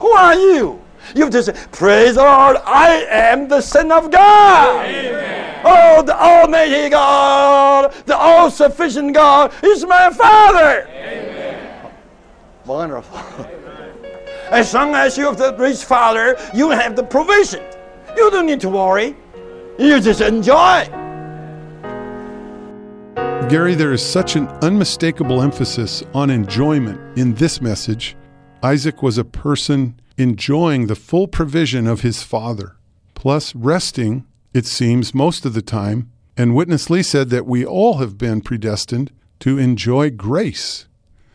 Who 0.00 0.08
are 0.08 0.34
you? 0.34 0.82
You 1.14 1.30
just 1.30 1.46
say, 1.46 1.66
Praise 1.72 2.16
the 2.16 2.22
Lord, 2.22 2.56
I 2.64 3.06
am 3.08 3.48
the 3.48 3.60
Son 3.60 3.92
of 3.92 4.10
God. 4.10 4.84
Amen. 4.84 5.60
Oh, 5.64 6.02
the 6.02 6.20
Almighty 6.20 6.90
God, 6.90 7.92
the 8.06 8.16
all 8.16 8.50
sufficient 8.50 9.14
God 9.14 9.52
is 9.62 9.84
my 9.84 10.10
Father. 10.10 10.88
Amen. 10.88 11.92
Wonderful. 12.64 13.20
As 14.50 14.72
long 14.74 14.94
as 14.94 15.18
you 15.18 15.26
have 15.26 15.38
the 15.38 15.56
rich 15.56 15.84
father, 15.84 16.36
you 16.54 16.70
have 16.70 16.94
the 16.94 17.02
provision. 17.02 17.62
You 18.16 18.30
don't 18.30 18.46
need 18.46 18.60
to 18.60 18.68
worry. 18.68 19.16
You 19.78 20.00
just 20.00 20.20
enjoy. 20.20 21.05
Gary, 23.48 23.76
there 23.76 23.92
is 23.92 24.04
such 24.04 24.34
an 24.34 24.48
unmistakable 24.60 25.40
emphasis 25.40 26.02
on 26.12 26.30
enjoyment 26.30 27.16
in 27.16 27.32
this 27.34 27.60
message. 27.60 28.16
Isaac 28.60 29.04
was 29.04 29.18
a 29.18 29.24
person 29.24 30.00
enjoying 30.18 30.88
the 30.88 30.96
full 30.96 31.28
provision 31.28 31.86
of 31.86 32.00
his 32.00 32.24
father, 32.24 32.74
plus 33.14 33.54
resting, 33.54 34.26
it 34.52 34.66
seems, 34.66 35.14
most 35.14 35.46
of 35.46 35.54
the 35.54 35.62
time. 35.62 36.10
And 36.36 36.56
Witness 36.56 36.90
Lee 36.90 37.04
said 37.04 37.30
that 37.30 37.46
we 37.46 37.64
all 37.64 37.98
have 37.98 38.18
been 38.18 38.40
predestined 38.40 39.12
to 39.38 39.58
enjoy 39.58 40.10
grace. 40.10 40.88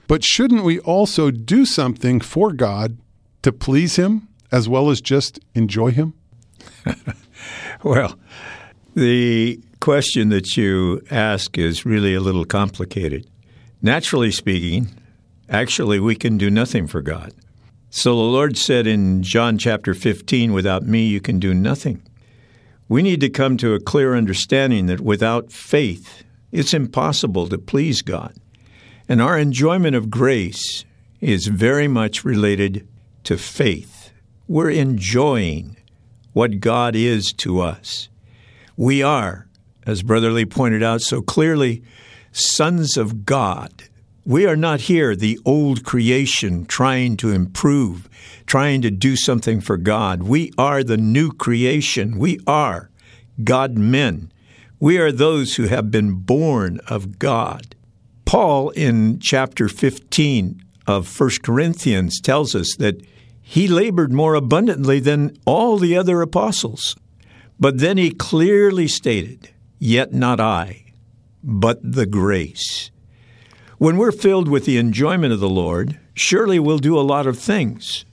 But 0.10 0.26
shouldn't 0.26 0.66
we 0.66 0.80
also 0.80 1.32
do 1.32 1.64
something 1.64 2.20
for 2.20 2.52
God 2.52 2.98
to 3.42 3.54
please 3.54 3.96
Him 3.96 4.28
as 4.52 4.68
well 4.68 4.90
as 4.90 5.00
just 5.00 5.40
enjoy 5.56 5.92
Him? 5.92 6.14
well, 7.84 8.20
the 8.96 9.62
question 9.82 10.30
that 10.30 10.56
you 10.56 11.02
ask 11.10 11.58
is 11.58 11.86
really 11.86 12.14
a 12.14 12.22
little 12.22 12.46
complicated. 12.46 13.28
Naturally 13.82 14.32
speaking, 14.32 14.88
actually, 15.50 16.00
we 16.00 16.16
can 16.16 16.38
do 16.38 16.50
nothing 16.52 16.88
for 16.88 17.02
God. 17.02 17.34
So 17.90 18.16
the 18.16 18.22
Lord 18.22 18.58
said 18.58 18.86
in 18.88 19.24
John 19.24 19.58
chapter 19.58 19.94
15, 19.94 20.54
Without 20.54 20.84
me, 20.84 21.08
you 21.08 21.20
can 21.20 21.40
do 21.40 21.54
nothing. 21.54 22.02
We 22.88 23.02
need 23.02 23.22
to 23.22 23.30
come 23.30 23.58
to 23.58 23.74
a 23.74 23.80
clear 23.80 24.16
understanding 24.16 24.86
that 24.86 25.02
without 25.02 25.52
faith, 25.52 26.24
it's 26.52 26.74
impossible 26.74 27.48
to 27.48 27.58
please 27.58 28.04
God. 28.04 28.36
And 29.10 29.20
our 29.20 29.38
enjoyment 29.38 29.96
of 29.96 30.12
grace 30.12 30.86
is 31.20 31.48
very 31.48 31.88
much 31.88 32.24
related 32.24 32.88
to 33.24 33.36
faith. 33.36 34.12
We're 34.48 34.70
enjoying 34.70 35.76
what 36.34 36.60
God 36.60 36.96
is 36.96 37.34
to 37.38 37.62
us. 37.62 38.10
We 38.78 39.02
are, 39.02 39.48
as 39.86 40.04
Brother 40.04 40.32
Lee 40.32 40.46
pointed 40.46 40.84
out 40.84 41.02
so 41.02 41.22
clearly, 41.22 41.84
sons 42.32 42.98
of 42.98 43.26
God. 43.26 43.84
We 44.24 44.46
are 44.46 44.56
not 44.56 44.82
here, 44.82 45.16
the 45.16 45.40
old 45.46 45.84
creation, 45.84 46.66
trying 46.66 47.18
to 47.18 47.32
improve, 47.32 48.08
trying 48.46 48.82
to 48.84 48.92
do 48.92 49.16
something 49.16 49.62
for 49.62 49.78
God. 49.78 50.24
We 50.24 50.52
are 50.58 50.84
the 50.84 50.98
new 50.98 51.32
creation. 51.32 52.20
We 52.20 52.40
are 52.46 52.92
God 53.44 53.78
men. 53.78 54.32
We 54.80 55.00
are 55.00 55.12
those 55.12 55.56
who 55.56 55.64
have 55.64 55.90
been 55.90 56.14
born 56.14 56.80
of 56.88 57.18
God. 57.18 57.76
Paul 58.26 58.70
in 58.72 59.20
chapter 59.20 59.68
15 59.68 60.64
of 60.88 61.20
1 61.20 61.30
Corinthians 61.44 62.22
tells 62.22 62.56
us 62.56 62.76
that 62.78 63.02
he 63.42 63.68
labored 63.68 64.14
more 64.14 64.36
abundantly 64.36 65.00
than 65.00 65.36
all 65.46 65.78
the 65.78 65.98
other 65.98 66.22
apostles. 66.22 66.96
But 67.60 67.80
then 67.80 67.98
he 67.98 68.12
clearly 68.12 68.88
stated, 68.88 69.50
Yet 69.84 70.14
not 70.14 70.40
I, 70.40 70.94
but 71.44 71.80
the 71.82 72.06
grace. 72.06 72.92
When 73.80 73.98
we're 73.98 74.12
filled 74.12 74.48
with 74.48 74.66
the 74.66 74.78
enjoyment 74.78 75.34
of 75.34 75.40
the 75.40 75.50
Lord, 75.50 76.00
surely 76.14 76.60
we'll 76.60 76.78
do 76.78 77.00
a 77.00 77.02
lot 77.02 77.26
of 77.26 77.40
things. 77.40 78.06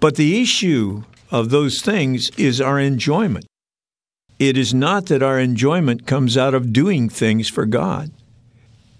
But 0.00 0.14
the 0.14 0.40
issue 0.40 1.02
of 1.32 1.50
those 1.50 1.82
things 1.82 2.30
is 2.38 2.60
our 2.60 2.78
enjoyment. 2.78 3.46
It 4.38 4.56
is 4.56 4.72
not 4.72 5.06
that 5.06 5.24
our 5.24 5.40
enjoyment 5.40 6.06
comes 6.06 6.36
out 6.36 6.54
of 6.54 6.72
doing 6.72 7.08
things 7.08 7.48
for 7.48 7.66
God. 7.66 8.12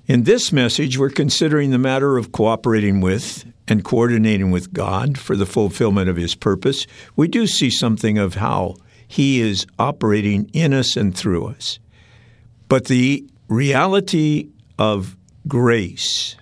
In 0.09 0.25
this 0.25 0.53
message, 0.53 0.99
we're 0.99 1.09
considering 1.09 1.71
the 1.71 1.79
matter 1.79 2.17
of 2.17 2.33
cooperating 2.33 3.01
with 3.01 3.45
and 3.69 3.85
coordinating 3.85 4.51
with 4.51 4.73
God 4.73 5.19
for 5.19 5.37
the 5.37 5.47
fulfillment 5.47 6.09
of 6.09 6.17
His 6.17 6.35
purpose. 6.35 6.85
We 7.15 7.29
do 7.29 7.47
see 7.47 7.71
something 7.71 8.19
of 8.19 8.35
how 8.35 8.75
He 9.09 9.41
is 9.41 9.67
operating 9.79 10.51
in 10.53 10.73
us 10.73 10.97
and 10.97 11.17
through 11.17 11.47
us. 11.47 11.79
But 12.69 12.87
the 12.87 13.25
reality 13.49 14.49
of 14.79 15.17
grace 15.47 16.37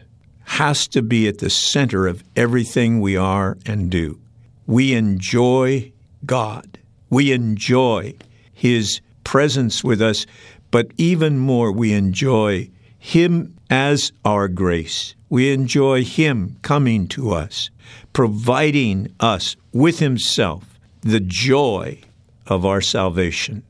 has 0.45 0.87
to 0.89 1.03
be 1.03 1.29
at 1.29 1.39
the 1.39 1.51
center 1.51 2.07
of 2.07 2.25
everything 2.37 3.01
we 3.01 3.17
are 3.17 3.59
and 3.67 3.91
do. 3.91 4.19
We 4.67 4.95
enjoy 4.95 5.93
God. 6.25 6.79
We 7.11 7.33
enjoy 7.33 8.15
His 8.53 9.01
presence 9.25 9.85
with 9.85 10.01
us, 10.01 10.27
but 10.71 10.91
even 10.97 11.39
more, 11.39 11.71
we 11.73 11.93
enjoy 11.93 12.71
Him 12.99 13.57
as 13.71 14.13
our 14.25 14.49
grace. 14.49 15.15
We 15.29 15.53
enjoy 15.53 16.05
Him 16.05 16.57
coming 16.63 17.09
to 17.09 17.33
us, 17.33 17.71
providing 18.13 19.13
us 19.21 19.57
with 19.73 19.99
Himself 19.99 20.79
the 21.01 21.21
joy 21.21 22.01
of 22.47 22.65
our 22.65 22.81
salvation. 22.81 23.63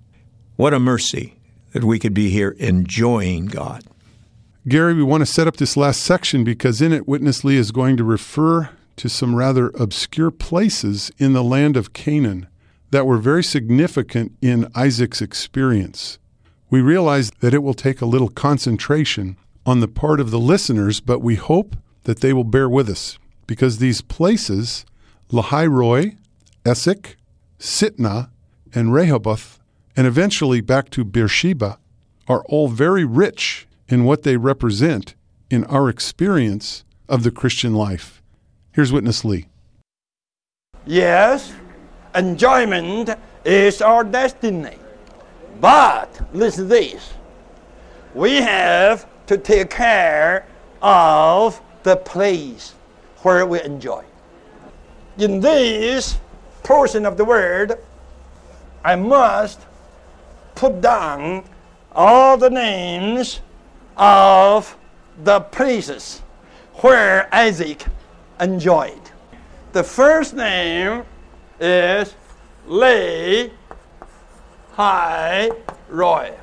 What 0.57 0.75
a 0.75 0.81
mercy 0.81 1.37
that 1.73 1.85
we 1.85 1.99
could 1.99 2.14
be 2.14 2.31
here 2.31 2.57
enjoying 2.59 3.47
God. 3.47 3.85
Gary, 4.66 4.95
we 4.95 5.02
want 5.02 5.21
to 5.21 5.33
set 5.33 5.47
up 5.47 5.57
this 5.57 5.76
last 5.76 6.02
section 6.02 6.45
because 6.45 6.81
in 6.81 6.93
it, 6.93 7.07
Witness 7.07 7.45
Lee 7.45 7.57
is 7.57 7.71
going 7.71 7.97
to 7.97 8.04
refer 8.04 8.71
to 8.97 9.09
some 9.09 9.35
rather 9.35 9.69
obscure 9.78 10.31
places 10.31 11.11
in 11.19 11.33
the 11.33 11.45
land 11.45 11.76
of 11.76 11.93
Canaan 11.93 12.47
that 12.90 13.07
were 13.07 13.19
very 13.19 13.43
significant 13.43 14.33
in 14.40 14.71
Isaac's 14.75 15.21
experience. 15.21 16.19
We 16.71 16.81
realize 16.81 17.31
that 17.40 17.52
it 17.52 17.62
will 17.62 17.75
take 17.75 18.00
a 18.00 18.07
little 18.07 18.28
concentration 18.28 19.37
on 19.66 19.81
the 19.81 19.88
part 19.88 20.21
of 20.21 20.31
the 20.31 20.38
listeners, 20.38 21.00
but 21.00 21.21
we 21.21 21.35
hope 21.35 21.76
that 22.04 22.21
they 22.21 22.33
will 22.33 22.45
bear 22.45 22.69
with 22.69 22.88
us 22.88 23.19
because 23.47 23.78
these 23.78 24.00
places, 24.00 24.87
Lahairoi, 25.31 26.16
Esek, 26.64 27.16
Sitnah, 27.59 28.31
and 28.75 28.93
Rehoboth, 28.93 29.59
and 29.97 30.07
eventually 30.07 30.61
back 30.61 30.90
to 30.90 31.04
Beersheba, 31.04 31.78
are 32.26 32.45
all 32.47 32.69
very 32.69 33.04
rich 33.04 33.66
in 33.88 34.04
what 34.04 34.23
they 34.23 34.37
represent 34.37 35.14
in 35.50 35.64
our 35.64 35.88
experience 35.88 36.85
of 37.09 37.23
the 37.23 37.31
Christian 37.31 37.75
life. 37.75 38.23
Here's 38.73 38.93
Witness 38.93 39.25
Lee. 39.25 39.47
Yes, 40.87 41.52
enjoyment 42.14 43.11
is 43.45 43.81
our 43.81 44.04
destiny. 44.04 44.78
But 45.61 46.21
listen 46.33 46.64
to 46.64 46.69
this. 46.69 47.12
We 48.14 48.37
have 48.37 49.07
to 49.26 49.38
take 49.38 49.71
care 49.71 50.47
of 50.83 51.61
the 51.83 51.97
place 51.97 52.75
where 53.19 53.47
we 53.47 53.62
enjoy. 53.62 54.04
In 55.19 55.40
this 55.40 56.19
portion 56.62 57.07
of 57.07 57.16
the 57.16 57.25
word, 57.25 57.78
I 58.85 58.97
must 58.97 59.61
put 60.54 60.82
down 60.82 61.45
all 61.93 62.37
the 62.37 62.50
names 62.50 63.41
of 63.97 64.76
the 65.23 65.41
places 65.41 66.21
where 66.75 67.35
Isaac 67.35 67.87
enjoyed. 68.39 69.00
The 69.73 69.82
first 69.82 70.35
name 70.35 71.04
is 71.58 72.15
High 74.73 75.50
Roy. 75.89 76.35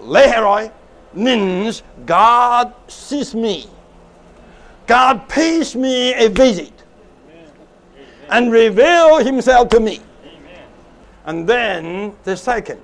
Lehi 0.00 0.72
means 1.14 1.82
God 2.04 2.74
sees 2.88 3.34
me. 3.34 3.68
God 4.86 5.28
pays 5.28 5.76
me 5.76 6.14
a 6.14 6.28
visit 6.28 6.72
and 8.28 8.50
reveal 8.50 9.18
himself 9.18 9.68
to 9.68 9.78
me. 9.78 10.00
And 11.24 11.48
then 11.48 12.16
the 12.24 12.36
second, 12.36 12.80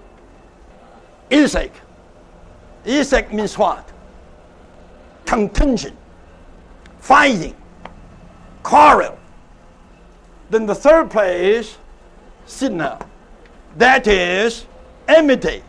Esek 1.30 1.72
Esek 2.88 3.32
means 3.32 3.58
what? 3.58 3.86
Contention, 5.26 5.96
fighting, 7.00 7.54
quarrel. 8.62 9.18
Then 10.50 10.64
the 10.64 10.74
third 10.74 11.10
place, 11.10 11.76
Sitnah. 12.46 13.06
That 13.76 14.06
is 14.06 14.64
enmity 15.06 15.62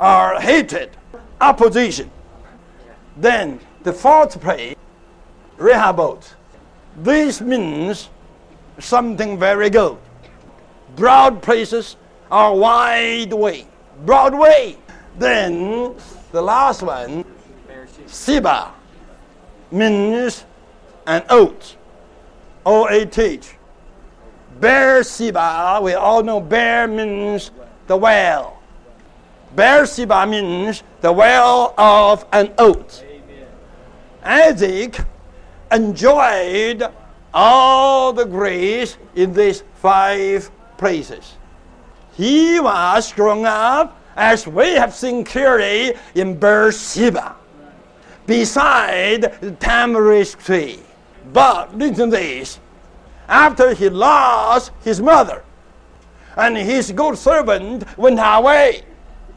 or 0.00 0.40
hatred, 0.40 0.90
opposition. 1.40 2.10
Then 3.16 3.60
the 3.84 3.92
fourth 3.92 4.40
place, 4.40 4.74
Rehoboth. 5.58 6.34
This 6.96 7.40
means 7.40 8.08
something 8.78 9.38
very 9.38 9.70
good. 9.70 9.96
Broad 10.96 11.42
places 11.42 11.96
are 12.30 12.54
wide 12.54 13.32
way. 13.32 13.66
Broad 14.04 14.34
way. 14.34 14.78
Then 15.18 15.94
the 16.32 16.42
last 16.42 16.82
one, 16.82 17.24
Sheba, 18.08 18.72
means 19.70 20.44
an 21.06 21.22
oat, 21.28 21.76
O-A-T-H. 22.64 23.52
Sheba 24.58 25.80
we 25.82 25.92
all 25.92 26.22
know 26.22 26.40
Beer 26.40 26.86
means 26.86 27.50
the 27.86 27.96
well. 27.96 28.58
Sheba 29.56 30.26
means 30.26 30.82
the 31.00 31.12
well 31.12 31.74
of 31.76 32.24
an 32.32 32.52
oat. 32.58 33.04
Isaac 34.22 34.98
enjoyed 35.70 36.82
all 37.32 38.12
the 38.12 38.24
grace 38.24 38.96
in 39.14 39.32
these 39.32 39.62
five 39.74 40.50
places. 40.78 41.34
He 42.16 42.60
was 42.60 43.12
grown 43.12 43.44
up 43.44 44.00
as 44.16 44.46
we 44.46 44.72
have 44.72 44.94
seen 44.94 45.24
clearly 45.24 45.94
in 46.14 46.38
Beersheba, 46.38 47.36
beside 48.26 49.22
the 49.40 49.52
tamarisk 49.52 50.42
tree. 50.42 50.80
But 51.32 51.76
listen 51.76 52.10
to 52.10 52.16
this. 52.16 52.58
After 53.28 53.74
he 53.74 53.88
lost 53.90 54.70
his 54.82 55.00
mother, 55.00 55.42
and 56.36 56.56
his 56.56 56.92
good 56.92 57.18
servant 57.18 57.84
went 57.98 58.20
away, 58.22 58.82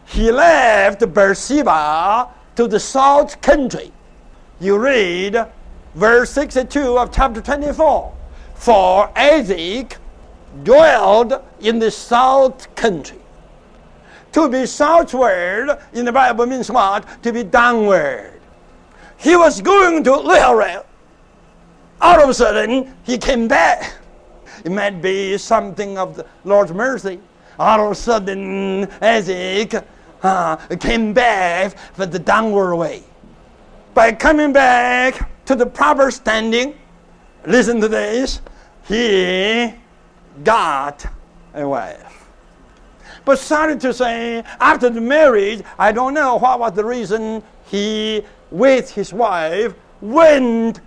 he 0.05 0.31
left 0.31 1.13
Beersheba 1.13 2.29
to 2.55 2.67
the 2.67 2.79
south 2.79 3.41
country. 3.41 3.91
You 4.59 4.77
read 4.77 5.45
verse 5.95 6.29
62 6.31 6.97
of 6.97 7.11
chapter 7.11 7.41
24. 7.41 8.13
For 8.55 9.11
Isaac 9.17 9.97
dwelled 10.63 11.41
in 11.59 11.79
the 11.79 11.91
south 11.91 12.73
country. 12.75 13.19
To 14.33 14.47
be 14.47 14.65
southward 14.65 15.79
in 15.93 16.05
the 16.05 16.11
Bible 16.11 16.45
means 16.45 16.69
what? 16.69 17.05
To 17.23 17.33
be 17.33 17.43
downward. 17.43 18.39
He 19.17 19.35
was 19.35 19.61
going 19.61 20.03
to 20.03 20.11
Lehi. 20.11 20.83
All 22.01 22.21
of 22.21 22.29
a 22.29 22.33
sudden, 22.33 22.95
he 23.03 23.17
came 23.17 23.47
back. 23.47 23.93
It 24.63 24.71
might 24.71 25.01
be 25.01 25.37
something 25.37 25.97
of 25.97 26.15
the 26.15 26.25
Lord's 26.45 26.71
mercy. 26.71 27.19
All 27.57 27.85
of 27.85 27.91
a 27.91 27.95
sudden, 27.95 28.89
Isaac 29.01 29.83
uh, 30.23 30.55
came 30.79 31.13
back 31.13 31.77
for 31.93 32.05
the 32.05 32.19
downward 32.19 32.75
way. 32.75 33.03
By 33.93 34.13
coming 34.13 34.53
back 34.53 35.29
to 35.45 35.55
the 35.55 35.65
proper 35.65 36.11
standing, 36.11 36.77
listen 37.45 37.81
to 37.81 37.87
this, 37.87 38.41
he 38.87 39.73
got 40.43 41.05
a 41.53 41.67
wife. 41.67 42.27
But 43.25 43.39
sorry 43.39 43.77
to 43.77 43.93
say, 43.93 44.43
after 44.59 44.89
the 44.89 45.01
marriage, 45.01 45.61
I 45.77 45.91
don't 45.91 46.13
know 46.13 46.37
what 46.37 46.59
was 46.59 46.73
the 46.73 46.85
reason 46.85 47.43
he, 47.65 48.23
with 48.49 48.91
his 48.91 49.13
wife, 49.13 49.73
went 50.01 50.81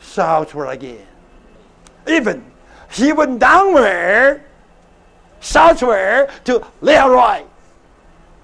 southward 0.00 0.68
again. 0.68 1.06
Even 2.06 2.44
he 2.90 3.12
went 3.12 3.38
downward, 3.38 4.42
southward 5.40 6.30
to 6.44 6.66
Lehi. 6.82 7.44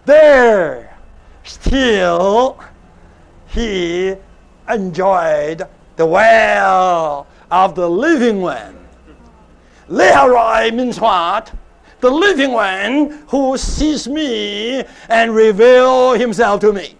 There, 0.05 0.97
still, 1.43 2.61
he 3.49 4.15
enjoyed 4.69 5.67
the 5.97 6.07
well 6.07 7.27
of 7.51 7.75
the 7.75 7.89
living 7.89 8.43
one. 8.43 8.84
Lahairoi 9.89 10.75
means 10.75 11.01
what? 11.01 11.53
The 12.01 12.11
living 12.11 12.53
one 12.53 13.25
who 13.29 13.57
sees 13.57 14.09
me 14.09 14.85
and 15.09 15.35
reveal 15.35 16.13
himself 16.13 16.61
to 16.61 16.73
me. 16.73 16.97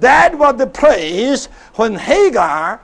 That 0.00 0.36
was 0.36 0.56
the 0.56 0.66
place 0.66 1.46
when 1.74 1.94
Hagar 1.94 2.80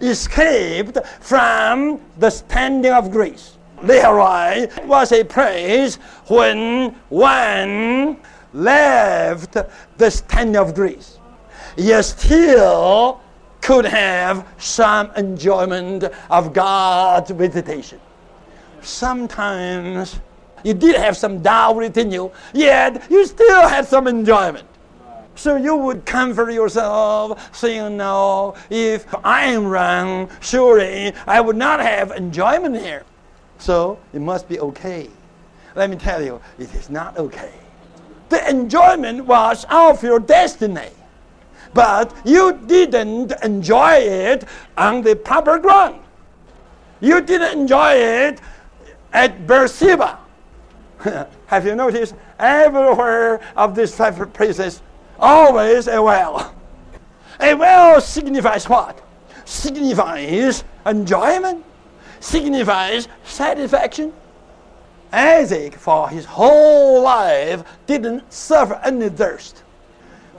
escaped 0.00 0.98
from 1.20 2.00
the 2.18 2.30
standing 2.30 2.92
of 2.92 3.10
grace. 3.10 3.58
Lahairoi 3.82 4.86
was 4.86 5.12
a 5.12 5.24
place 5.24 5.96
when 6.26 6.94
one 7.08 8.18
left 8.52 9.56
the 9.96 10.10
standing 10.10 10.56
of 10.56 10.74
grace. 10.74 11.18
You 11.76 12.02
still 12.02 13.20
could 13.60 13.84
have 13.84 14.46
some 14.58 15.10
enjoyment 15.16 16.04
of 16.30 16.52
God's 16.52 17.30
visitation. 17.30 18.00
Sometimes 18.82 20.20
you 20.64 20.74
did 20.74 20.96
have 20.96 21.16
some 21.16 21.40
doubt 21.40 21.76
within 21.76 22.10
you, 22.10 22.32
yet 22.52 23.02
you 23.10 23.26
still 23.26 23.68
had 23.68 23.86
some 23.86 24.06
enjoyment. 24.06 24.66
So 25.34 25.54
you 25.54 25.76
would 25.76 26.04
comfort 26.04 26.50
yourself, 26.50 27.54
saying, 27.56 27.96
No, 27.96 28.56
if 28.70 29.06
I 29.24 29.44
am 29.44 29.66
wrong, 29.66 30.28
surely 30.40 31.14
I 31.28 31.40
would 31.40 31.56
not 31.56 31.78
have 31.78 32.10
enjoyment 32.10 32.76
here. 32.76 33.04
So 33.58 33.98
it 34.12 34.20
must 34.20 34.48
be 34.48 34.58
okay. 34.58 35.08
Let 35.76 35.90
me 35.90 35.96
tell 35.96 36.20
you, 36.22 36.40
it 36.58 36.74
is 36.74 36.90
not 36.90 37.16
okay. 37.18 37.52
The 38.30 38.50
enjoyment 38.50 39.26
was 39.26 39.64
of 39.70 40.02
your 40.02 40.18
destiny, 40.18 40.90
but 41.72 42.12
you 42.24 42.60
didn't 42.66 43.32
enjoy 43.44 43.92
it 43.94 44.44
on 44.76 45.02
the 45.02 45.14
proper 45.14 45.58
ground. 45.58 46.00
You 47.00 47.20
didn't 47.20 47.60
enjoy 47.60 47.92
it 47.92 48.40
at 49.12 49.46
Beersheba. 49.46 50.18
Have 51.46 51.66
you 51.66 51.74
noticed 51.74 52.14
everywhere 52.38 53.40
of 53.56 53.74
these 53.74 53.94
of 53.94 54.32
places, 54.32 54.82
always 55.18 55.88
a 55.88 56.02
well. 56.02 56.54
A 57.40 57.54
well 57.54 58.00
signifies 58.00 58.68
what? 58.68 59.00
Signifies 59.44 60.64
enjoyment, 60.84 61.64
signifies 62.20 63.08
satisfaction. 63.24 64.12
Isaac, 65.12 65.74
for 65.74 66.08
his 66.08 66.24
whole 66.26 67.02
life, 67.02 67.64
didn't 67.86 68.30
suffer 68.32 68.78
any 68.84 69.08
thirst. 69.08 69.62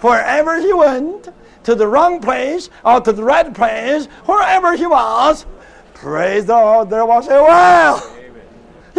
Wherever 0.02 0.60
he 0.60 0.72
went, 0.74 1.30
to 1.64 1.76
the 1.76 1.88
wrong 1.88 2.20
place 2.20 2.70
or 2.84 3.02
to 3.02 3.12
the 3.12 3.24
right 3.24 3.54
place, 3.54 4.06
wherever 4.26 4.76
he 4.76 4.88
was, 4.88 5.46
praise 5.94 6.46
the 6.46 6.54
Lord, 6.54 6.90
there 6.90 7.06
was 7.06 7.28
a 7.28 7.44
well. 7.44 8.19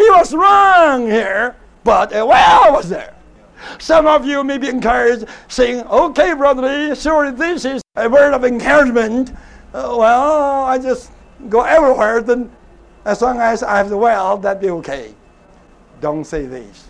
He 0.00 0.08
was 0.08 0.34
wrong 0.34 1.04
here, 1.04 1.54
but 1.84 2.16
a 2.16 2.24
well 2.24 2.72
was 2.72 2.88
there. 2.88 3.12
Some 3.78 4.06
of 4.06 4.24
you 4.24 4.42
may 4.42 4.56
be 4.56 4.68
encouraged, 4.68 5.26
saying, 5.48 5.82
Okay, 5.88 6.32
Brother 6.32 6.62
Lee, 6.62 6.94
sure, 6.94 7.30
this 7.30 7.66
is 7.66 7.82
a 7.96 8.08
word 8.08 8.32
of 8.32 8.42
encouragement. 8.46 9.28
Uh, 9.74 9.94
well, 9.98 10.64
I 10.64 10.78
just 10.78 11.12
go 11.50 11.60
everywhere, 11.60 12.22
then 12.22 12.50
as 13.04 13.20
long 13.20 13.40
as 13.40 13.62
I 13.62 13.76
have 13.76 13.90
the 13.90 13.98
well, 13.98 14.38
that'd 14.38 14.62
be 14.62 14.70
okay. 14.70 15.14
Don't 16.00 16.24
say 16.24 16.46
this. 16.46 16.88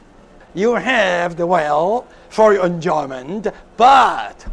You 0.55 0.77
have 0.77 1.35
the 1.35 1.49
well 1.49 2.07
for 2.29 2.55
your 2.55 2.64
enjoyment, 2.64 3.49
but 3.77 4.46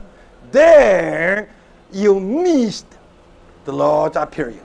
there 0.51 1.49
you 1.91 2.19
missed 2.19 2.87
the 3.65 3.71
Lord's 3.71 4.17
appearing. 4.17 4.61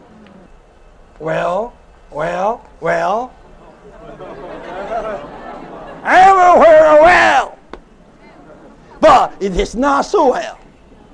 Well, 1.18 1.74
well, 2.10 2.70
well. 2.80 3.34
Everywhere 6.04 7.00
well, 7.00 7.58
but 9.00 9.40
it 9.40 9.56
is 9.56 9.76
not 9.76 10.02
so 10.02 10.32
well. 10.32 10.58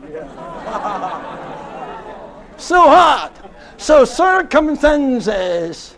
so 2.56 2.80
hot, 2.80 3.32
so 3.76 4.06
circumstances 4.06 5.94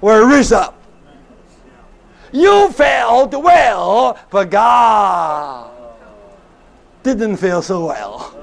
were 0.00 0.28
raised 0.28 0.52
up. 0.52 0.80
You 2.30 2.70
felt 2.70 3.34
well, 3.34 4.16
but 4.30 4.50
God 4.50 5.72
didn't 7.02 7.38
feel 7.38 7.60
so 7.60 7.86
well. 7.86 8.38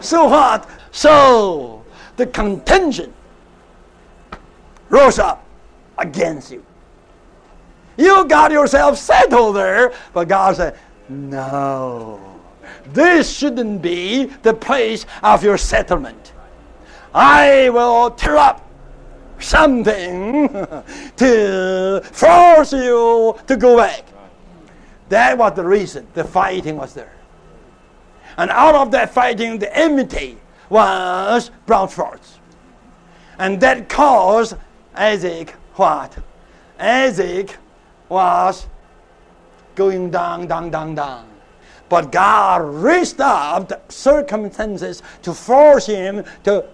So 0.00 0.28
hot, 0.28 0.68
so 0.92 1.82
the 2.16 2.26
contention 2.26 3.14
rose 4.90 5.18
up 5.18 5.42
against 5.96 6.52
you. 6.52 6.62
You 7.96 8.26
got 8.26 8.50
yourself 8.50 8.98
settled 8.98 9.56
there, 9.56 9.92
but 10.12 10.28
God 10.28 10.56
said, 10.56 10.78
No, 11.08 12.20
this 12.92 13.30
shouldn't 13.34 13.82
be 13.82 14.26
the 14.42 14.54
place 14.54 15.06
of 15.22 15.44
your 15.44 15.58
settlement. 15.58 16.32
I 17.14 17.70
will 17.70 18.10
tear 18.10 18.36
up 18.36 18.68
something 19.38 20.48
to 21.16 22.02
force 22.12 22.72
you 22.72 23.38
to 23.46 23.56
go 23.56 23.76
back. 23.76 24.04
That 25.10 25.38
was 25.38 25.54
the 25.54 25.64
reason 25.64 26.06
the 26.14 26.24
fighting 26.24 26.76
was 26.76 26.94
there. 26.94 27.12
And 28.36 28.50
out 28.50 28.74
of 28.74 28.90
that 28.92 29.14
fighting, 29.14 29.58
the 29.58 29.76
enmity 29.76 30.38
was 30.68 31.50
brought 31.66 31.92
forth. 31.92 32.40
And 33.38 33.60
that 33.60 33.88
caused 33.88 34.56
Isaac 34.94 35.50
what? 35.74 36.16
Isaac 36.78 37.56
was 38.14 38.66
going 39.74 40.10
down, 40.10 40.46
down, 40.46 40.70
down, 40.70 40.94
down. 40.94 41.26
But 41.88 42.12
God 42.12 42.62
raised 42.62 43.20
up 43.20 43.68
the 43.68 43.80
circumstances 43.88 45.02
to 45.22 45.34
force 45.34 45.86
him 45.86 46.24
to 46.44 46.64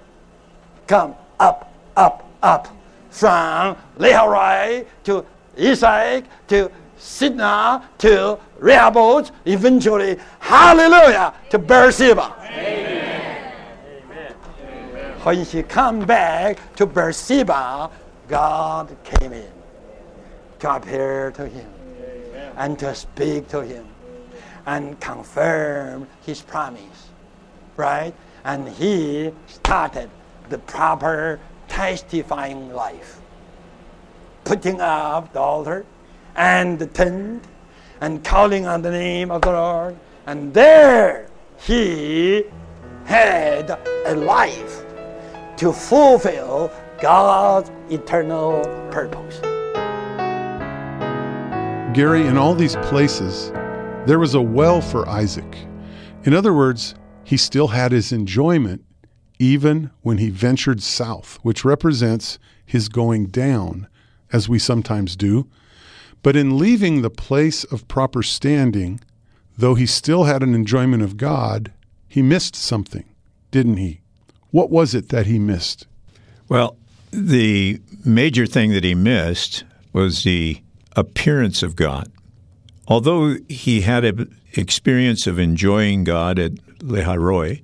come 0.87 1.15
up, 1.39 1.73
up, 1.97 2.29
up 2.43 2.69
from 3.11 3.77
Lahairoi 3.99 4.87
to 5.05 5.27
Esek 5.57 6.25
to 6.49 6.71
Sitnah 6.99 7.83
to 7.99 8.39
Rehoboth, 8.59 9.33
eventually, 9.47 10.19
hallelujah, 10.39 11.33
to 11.49 11.59
Beersheba. 11.59 12.37
Amen. 12.43 13.53
When 15.23 15.45
he 15.45 15.63
come 15.63 16.05
back 16.05 16.59
to 16.77 16.87
Beersheba, 16.87 17.91
God 18.29 18.95
came 19.03 19.33
in 19.33 19.60
to 20.61 20.77
appear 20.77 21.31
to 21.33 21.47
him 21.47 21.71
and 22.57 22.79
to 22.79 22.95
speak 22.95 23.49
to 23.49 23.63
him 23.63 23.87
and 24.67 25.01
confirm 25.01 26.07
his 26.25 26.43
promise. 26.43 27.09
Right? 27.77 28.15
And 28.45 28.69
he 28.69 29.33
started 29.47 30.11
the 30.49 30.59
proper 30.59 31.41
testifying 31.69 32.73
life. 32.73 33.21
Putting 34.45 34.81
up 34.81 35.33
the 35.33 35.41
altar 35.41 35.87
and 36.37 36.79
the 36.79 36.87
tent 36.87 37.45
and 38.01 38.25
calling 38.25 38.67
on 38.67 38.83
the 38.83 38.91
name 38.91 39.31
of 39.31 39.43
the 39.43 39.53
Lord. 39.53 39.97
And 40.27 40.53
there 40.53 41.29
he 41.59 42.45
had 43.05 43.79
a 44.07 44.15
life 44.15 44.85
to 45.57 45.73
fulfill 45.73 46.71
God's 47.01 47.71
eternal 47.91 48.63
purpose. 48.91 49.50
Gary, 51.93 52.25
in 52.25 52.37
all 52.37 52.55
these 52.55 52.77
places, 52.77 53.51
there 54.07 54.21
was 54.21 54.35
a 54.35 54.41
well 54.41 54.81
for 54.81 55.09
Isaac. 55.09 55.57
In 56.23 56.35
other 56.35 56.55
words, 56.55 56.95
he 57.25 57.37
still 57.37 57.69
had 57.69 57.91
his 57.91 58.13
enjoyment 58.13 58.85
even 59.41 59.91
when 60.03 60.19
he 60.19 60.31
ventured 60.31 60.83
south, 60.83 61.39
which 61.43 61.65
represents 61.65 62.39
his 62.65 62.89
going 62.89 63.27
down, 63.27 63.89
as 64.33 64.49
we 64.49 64.59
sometimes 64.59 65.17
do. 65.17 65.49
But 66.23 66.37
in 66.37 66.59
leaving 66.59 67.03
the 67.03 67.11
place 67.11 67.65
of 67.65 67.89
proper 67.89 68.23
standing, 68.23 69.01
though 69.59 69.75
he 69.75 69.87
still 69.87 70.25
had 70.25 70.43
an 70.43 70.55
enjoyment 70.55 71.03
of 71.03 71.17
God, 71.17 71.73
he 72.07 72.23
missed 72.23 72.55
something, 72.55 73.05
didn't 73.51 73.79
he? 73.79 74.01
What 74.51 74.71
was 74.71 74.95
it 74.95 75.09
that 75.09 75.27
he 75.27 75.39
missed? 75.39 75.87
Well, 76.49 76.77
the 77.11 77.81
major 78.05 78.47
thing 78.47 78.71
that 78.73 78.85
he 78.85 78.95
missed 78.95 79.65
was 79.93 80.23
the 80.23 80.61
appearance 80.97 81.63
of 81.63 81.77
God. 81.77 82.11
Although 82.89 83.37
he 83.49 83.83
had 83.83 84.05
an 84.05 84.37
experience 84.55 85.27
of 85.27 85.39
enjoying 85.39 86.05
God 86.05 86.39
at 86.39 86.55
Lahairoi, 86.79 87.63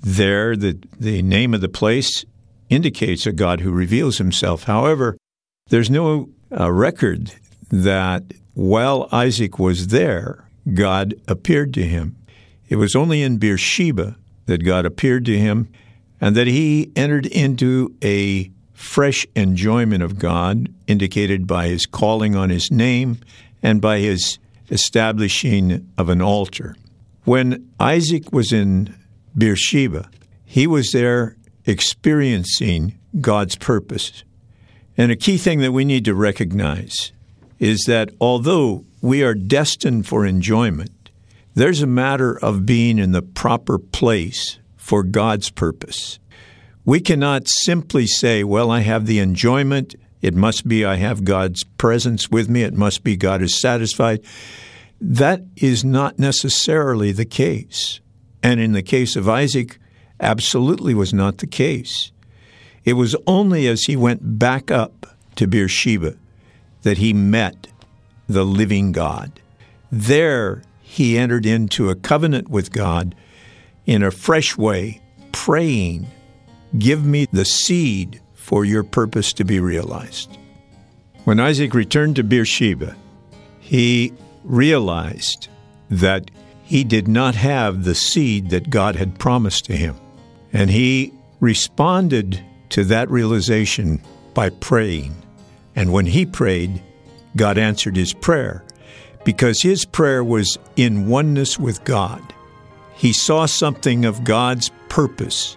there 0.00 0.56
the, 0.56 0.78
the 0.98 1.22
name 1.22 1.54
of 1.54 1.60
the 1.60 1.68
place 1.68 2.24
indicates 2.70 3.26
a 3.26 3.32
God 3.32 3.60
who 3.60 3.72
reveals 3.72 4.18
himself. 4.18 4.64
However, 4.64 5.16
there's 5.68 5.90
no 5.90 6.30
uh, 6.58 6.70
record 6.70 7.32
that 7.70 8.22
while 8.54 9.08
Isaac 9.12 9.58
was 9.58 9.88
there, 9.88 10.48
God 10.72 11.14
appeared 11.28 11.74
to 11.74 11.82
him. 11.82 12.16
It 12.68 12.76
was 12.76 12.94
only 12.94 13.22
in 13.22 13.38
Beersheba 13.38 14.16
that 14.46 14.64
God 14.64 14.86
appeared 14.86 15.24
to 15.26 15.38
him 15.38 15.68
and 16.20 16.36
that 16.36 16.46
he 16.46 16.90
entered 16.96 17.26
into 17.26 17.94
a 18.02 18.50
fresh 18.74 19.26
enjoyment 19.34 20.02
of 20.02 20.18
God, 20.18 20.68
indicated 20.86 21.46
by 21.46 21.68
his 21.68 21.86
calling 21.86 22.36
on 22.36 22.50
his 22.50 22.70
name 22.70 23.18
and 23.62 23.80
by 23.80 23.98
his 23.98 24.38
establishing 24.70 25.90
of 25.96 26.08
an 26.08 26.20
altar. 26.20 26.76
When 27.24 27.70
Isaac 27.80 28.32
was 28.32 28.52
in 28.52 28.94
Beersheba, 29.36 30.10
he 30.44 30.66
was 30.66 30.90
there 30.92 31.36
experiencing 31.64 32.98
God's 33.20 33.56
purpose. 33.56 34.24
And 34.96 35.10
a 35.10 35.16
key 35.16 35.38
thing 35.38 35.60
that 35.60 35.72
we 35.72 35.84
need 35.84 36.04
to 36.04 36.14
recognize 36.14 37.12
is 37.58 37.84
that 37.86 38.10
although 38.20 38.84
we 39.00 39.22
are 39.22 39.34
destined 39.34 40.06
for 40.06 40.26
enjoyment, 40.26 41.10
there's 41.54 41.82
a 41.82 41.86
matter 41.86 42.38
of 42.38 42.66
being 42.66 42.98
in 42.98 43.12
the 43.12 43.22
proper 43.22 43.78
place 43.78 44.58
for 44.76 45.02
God's 45.02 45.50
purpose. 45.50 46.18
We 46.84 47.00
cannot 47.00 47.48
simply 47.48 48.06
say, 48.06 48.44
Well, 48.44 48.70
I 48.70 48.80
have 48.80 49.06
the 49.06 49.18
enjoyment. 49.18 49.94
It 50.20 50.34
must 50.34 50.68
be 50.68 50.84
I 50.84 50.96
have 50.96 51.24
God's 51.24 51.64
presence 51.64 52.30
with 52.30 52.48
me. 52.48 52.62
It 52.62 52.74
must 52.74 53.04
be 53.04 53.16
God 53.16 53.42
is 53.42 53.58
satisfied. 53.60 54.20
That 55.00 55.42
is 55.56 55.84
not 55.84 56.18
necessarily 56.18 57.12
the 57.12 57.24
case. 57.24 58.00
And 58.42 58.60
in 58.60 58.72
the 58.72 58.82
case 58.82 59.16
of 59.16 59.28
Isaac, 59.28 59.78
absolutely 60.20 60.94
was 60.94 61.12
not 61.12 61.38
the 61.38 61.46
case. 61.46 62.12
It 62.84 62.94
was 62.94 63.16
only 63.26 63.66
as 63.66 63.84
he 63.84 63.96
went 63.96 64.38
back 64.38 64.70
up 64.70 65.06
to 65.36 65.46
Beersheba 65.46 66.16
that 66.82 66.98
he 66.98 67.12
met 67.12 67.66
the 68.28 68.44
living 68.44 68.92
God. 68.92 69.40
There 69.90 70.62
he 70.82 71.18
entered 71.18 71.46
into 71.46 71.88
a 71.88 71.94
covenant 71.94 72.48
with 72.48 72.72
God 72.72 73.14
in 73.86 74.02
a 74.02 74.10
fresh 74.10 74.56
way, 74.56 75.00
praying, 75.32 76.06
Give 76.78 77.04
me 77.04 77.26
the 77.30 77.44
seed 77.44 78.20
for 78.34 78.64
your 78.64 78.82
purpose 78.82 79.32
to 79.34 79.44
be 79.44 79.60
realized. 79.60 80.36
When 81.24 81.40
Isaac 81.40 81.72
returned 81.72 82.16
to 82.16 82.24
Beersheba, 82.24 82.96
he 83.60 84.12
realized 84.42 85.48
that 85.88 86.30
he 86.64 86.82
did 86.82 87.06
not 87.06 87.34
have 87.34 87.84
the 87.84 87.94
seed 87.94 88.50
that 88.50 88.70
God 88.70 88.96
had 88.96 89.18
promised 89.18 89.66
to 89.66 89.76
him. 89.76 89.96
And 90.52 90.70
he 90.70 91.12
responded 91.40 92.42
to 92.70 92.84
that 92.84 93.10
realization 93.10 94.00
by 94.34 94.50
praying. 94.50 95.14
And 95.76 95.92
when 95.92 96.06
he 96.06 96.26
prayed, 96.26 96.82
God 97.36 97.58
answered 97.58 97.96
his 97.96 98.12
prayer 98.12 98.64
because 99.24 99.62
his 99.62 99.84
prayer 99.84 100.22
was 100.22 100.58
in 100.76 101.08
oneness 101.08 101.58
with 101.58 101.84
God. 101.84 102.22
He 102.94 103.12
saw 103.12 103.46
something 103.46 104.04
of 104.04 104.24
God's 104.24 104.70
purpose 104.88 105.56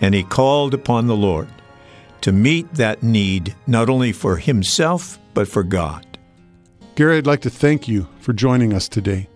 and 0.00 0.14
he 0.14 0.22
called 0.22 0.74
upon 0.74 1.06
the 1.06 1.16
Lord 1.16 1.48
to 2.22 2.32
meet 2.32 2.72
that 2.74 3.02
need 3.02 3.54
not 3.66 3.88
only 3.88 4.12
for 4.12 4.36
himself 4.36 5.18
but 5.34 5.48
for 5.48 5.62
God. 5.62 6.06
Gary, 6.94 7.16
I'd 7.16 7.26
like 7.26 7.42
to 7.42 7.50
thank 7.50 7.88
you 7.88 8.08
for 8.20 8.32
joining 8.32 8.72
us 8.74 8.88
today. 8.88 9.28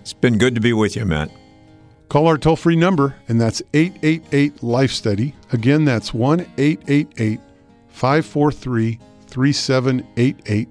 It's 0.00 0.12
been 0.12 0.38
good 0.38 0.54
to 0.54 0.60
be 0.60 0.72
with 0.72 0.96
you, 0.96 1.04
Matt. 1.04 1.30
Call 2.08 2.26
our 2.26 2.38
toll 2.38 2.56
free 2.56 2.76
number, 2.76 3.16
and 3.28 3.40
that's 3.40 3.62
888 3.74 4.62
Life 4.62 4.92
Study. 4.92 5.34
Again, 5.52 5.84
that's 5.84 6.14
1 6.14 6.40
888 6.56 7.40
543 7.88 8.98
3788. 9.26 10.68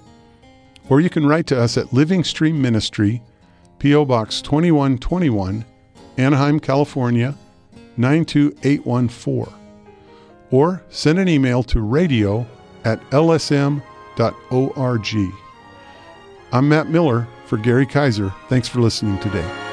Or 0.88 1.02
you 1.02 1.10
can 1.10 1.26
write 1.26 1.48
to 1.48 1.60
us 1.60 1.78
at 1.78 1.92
Living 1.92 2.24
Stream 2.24 2.62
Ministry, 2.62 3.22
P.O. 3.80 4.06
Box 4.06 4.42
2121, 4.42 5.66
Anaheim, 6.18 6.60
California 6.60 7.36
92814. 7.98 9.54
Or 10.52 10.84
send 10.90 11.20
an 11.20 11.28
email 11.28 11.64
to 11.64 11.82
radio 11.82 12.46
at 12.84 13.02
lsm.org. 13.10 13.82
I'm 16.52 16.70
Matt 16.70 16.90
Miller 16.90 17.28
for 17.46 17.58
Gary 17.58 17.86
Kaiser. 17.86 18.34
Thanks 18.48 18.68
for 18.68 18.80
listening 18.80 19.20
today. 19.20 19.65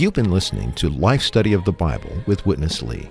You've 0.00 0.14
been 0.14 0.30
listening 0.30 0.72
to 0.76 0.88
Life 0.88 1.20
Study 1.20 1.52
of 1.52 1.66
the 1.66 1.72
Bible 1.72 2.10
with 2.24 2.46
Witness 2.46 2.80
Lee. 2.80 3.10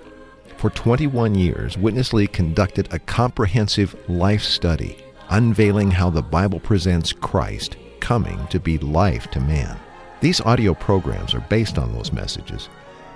For 0.57 0.71
21 0.71 1.35
years, 1.35 1.77
Witness 1.77 2.13
Lee 2.13 2.25
conducted 2.25 2.91
a 2.91 2.97
comprehensive 2.97 3.95
life 4.09 4.41
study, 4.41 4.97
unveiling 5.29 5.91
how 5.91 6.09
the 6.09 6.23
Bible 6.23 6.59
presents 6.59 7.13
Christ 7.13 7.77
coming 7.99 8.39
to 8.47 8.59
be 8.59 8.79
life 8.79 9.29
to 9.29 9.39
man. 9.39 9.77
These 10.19 10.41
audio 10.41 10.73
programs 10.73 11.35
are 11.35 11.45
based 11.47 11.77
on 11.77 11.93
those 11.93 12.11
messages. 12.11 12.69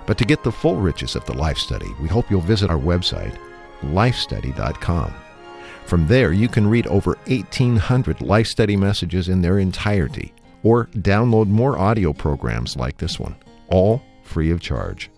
But 0.06 0.18
to 0.18 0.24
get 0.24 0.44
the 0.44 0.52
full 0.52 0.76
riches 0.76 1.16
of 1.16 1.24
the 1.24 1.34
life 1.34 1.58
study, 1.58 1.92
we 2.00 2.06
hope 2.06 2.30
you'll 2.30 2.42
visit 2.42 2.70
our 2.70 2.78
website, 2.78 3.36
lifestudy.com. 3.82 5.12
From 5.84 6.06
there, 6.06 6.32
you 6.32 6.46
can 6.46 6.68
read 6.70 6.86
over 6.86 7.18
1,800 7.26 8.20
life 8.20 8.46
study 8.46 8.76
messages 8.76 9.28
in 9.28 9.42
their 9.42 9.58
entirety, 9.58 10.32
or 10.62 10.86
download 10.98 11.48
more 11.48 11.76
audio 11.76 12.12
programs 12.12 12.76
like 12.76 12.98
this 12.98 13.18
one, 13.18 13.34
all 13.68 14.02
free 14.22 14.50
of 14.50 14.60
charge. 14.60 15.10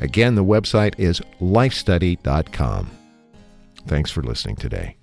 Again, 0.00 0.34
the 0.34 0.44
website 0.44 0.98
is 0.98 1.20
lifestudy.com. 1.40 2.90
Thanks 3.86 4.10
for 4.10 4.22
listening 4.22 4.56
today. 4.56 4.95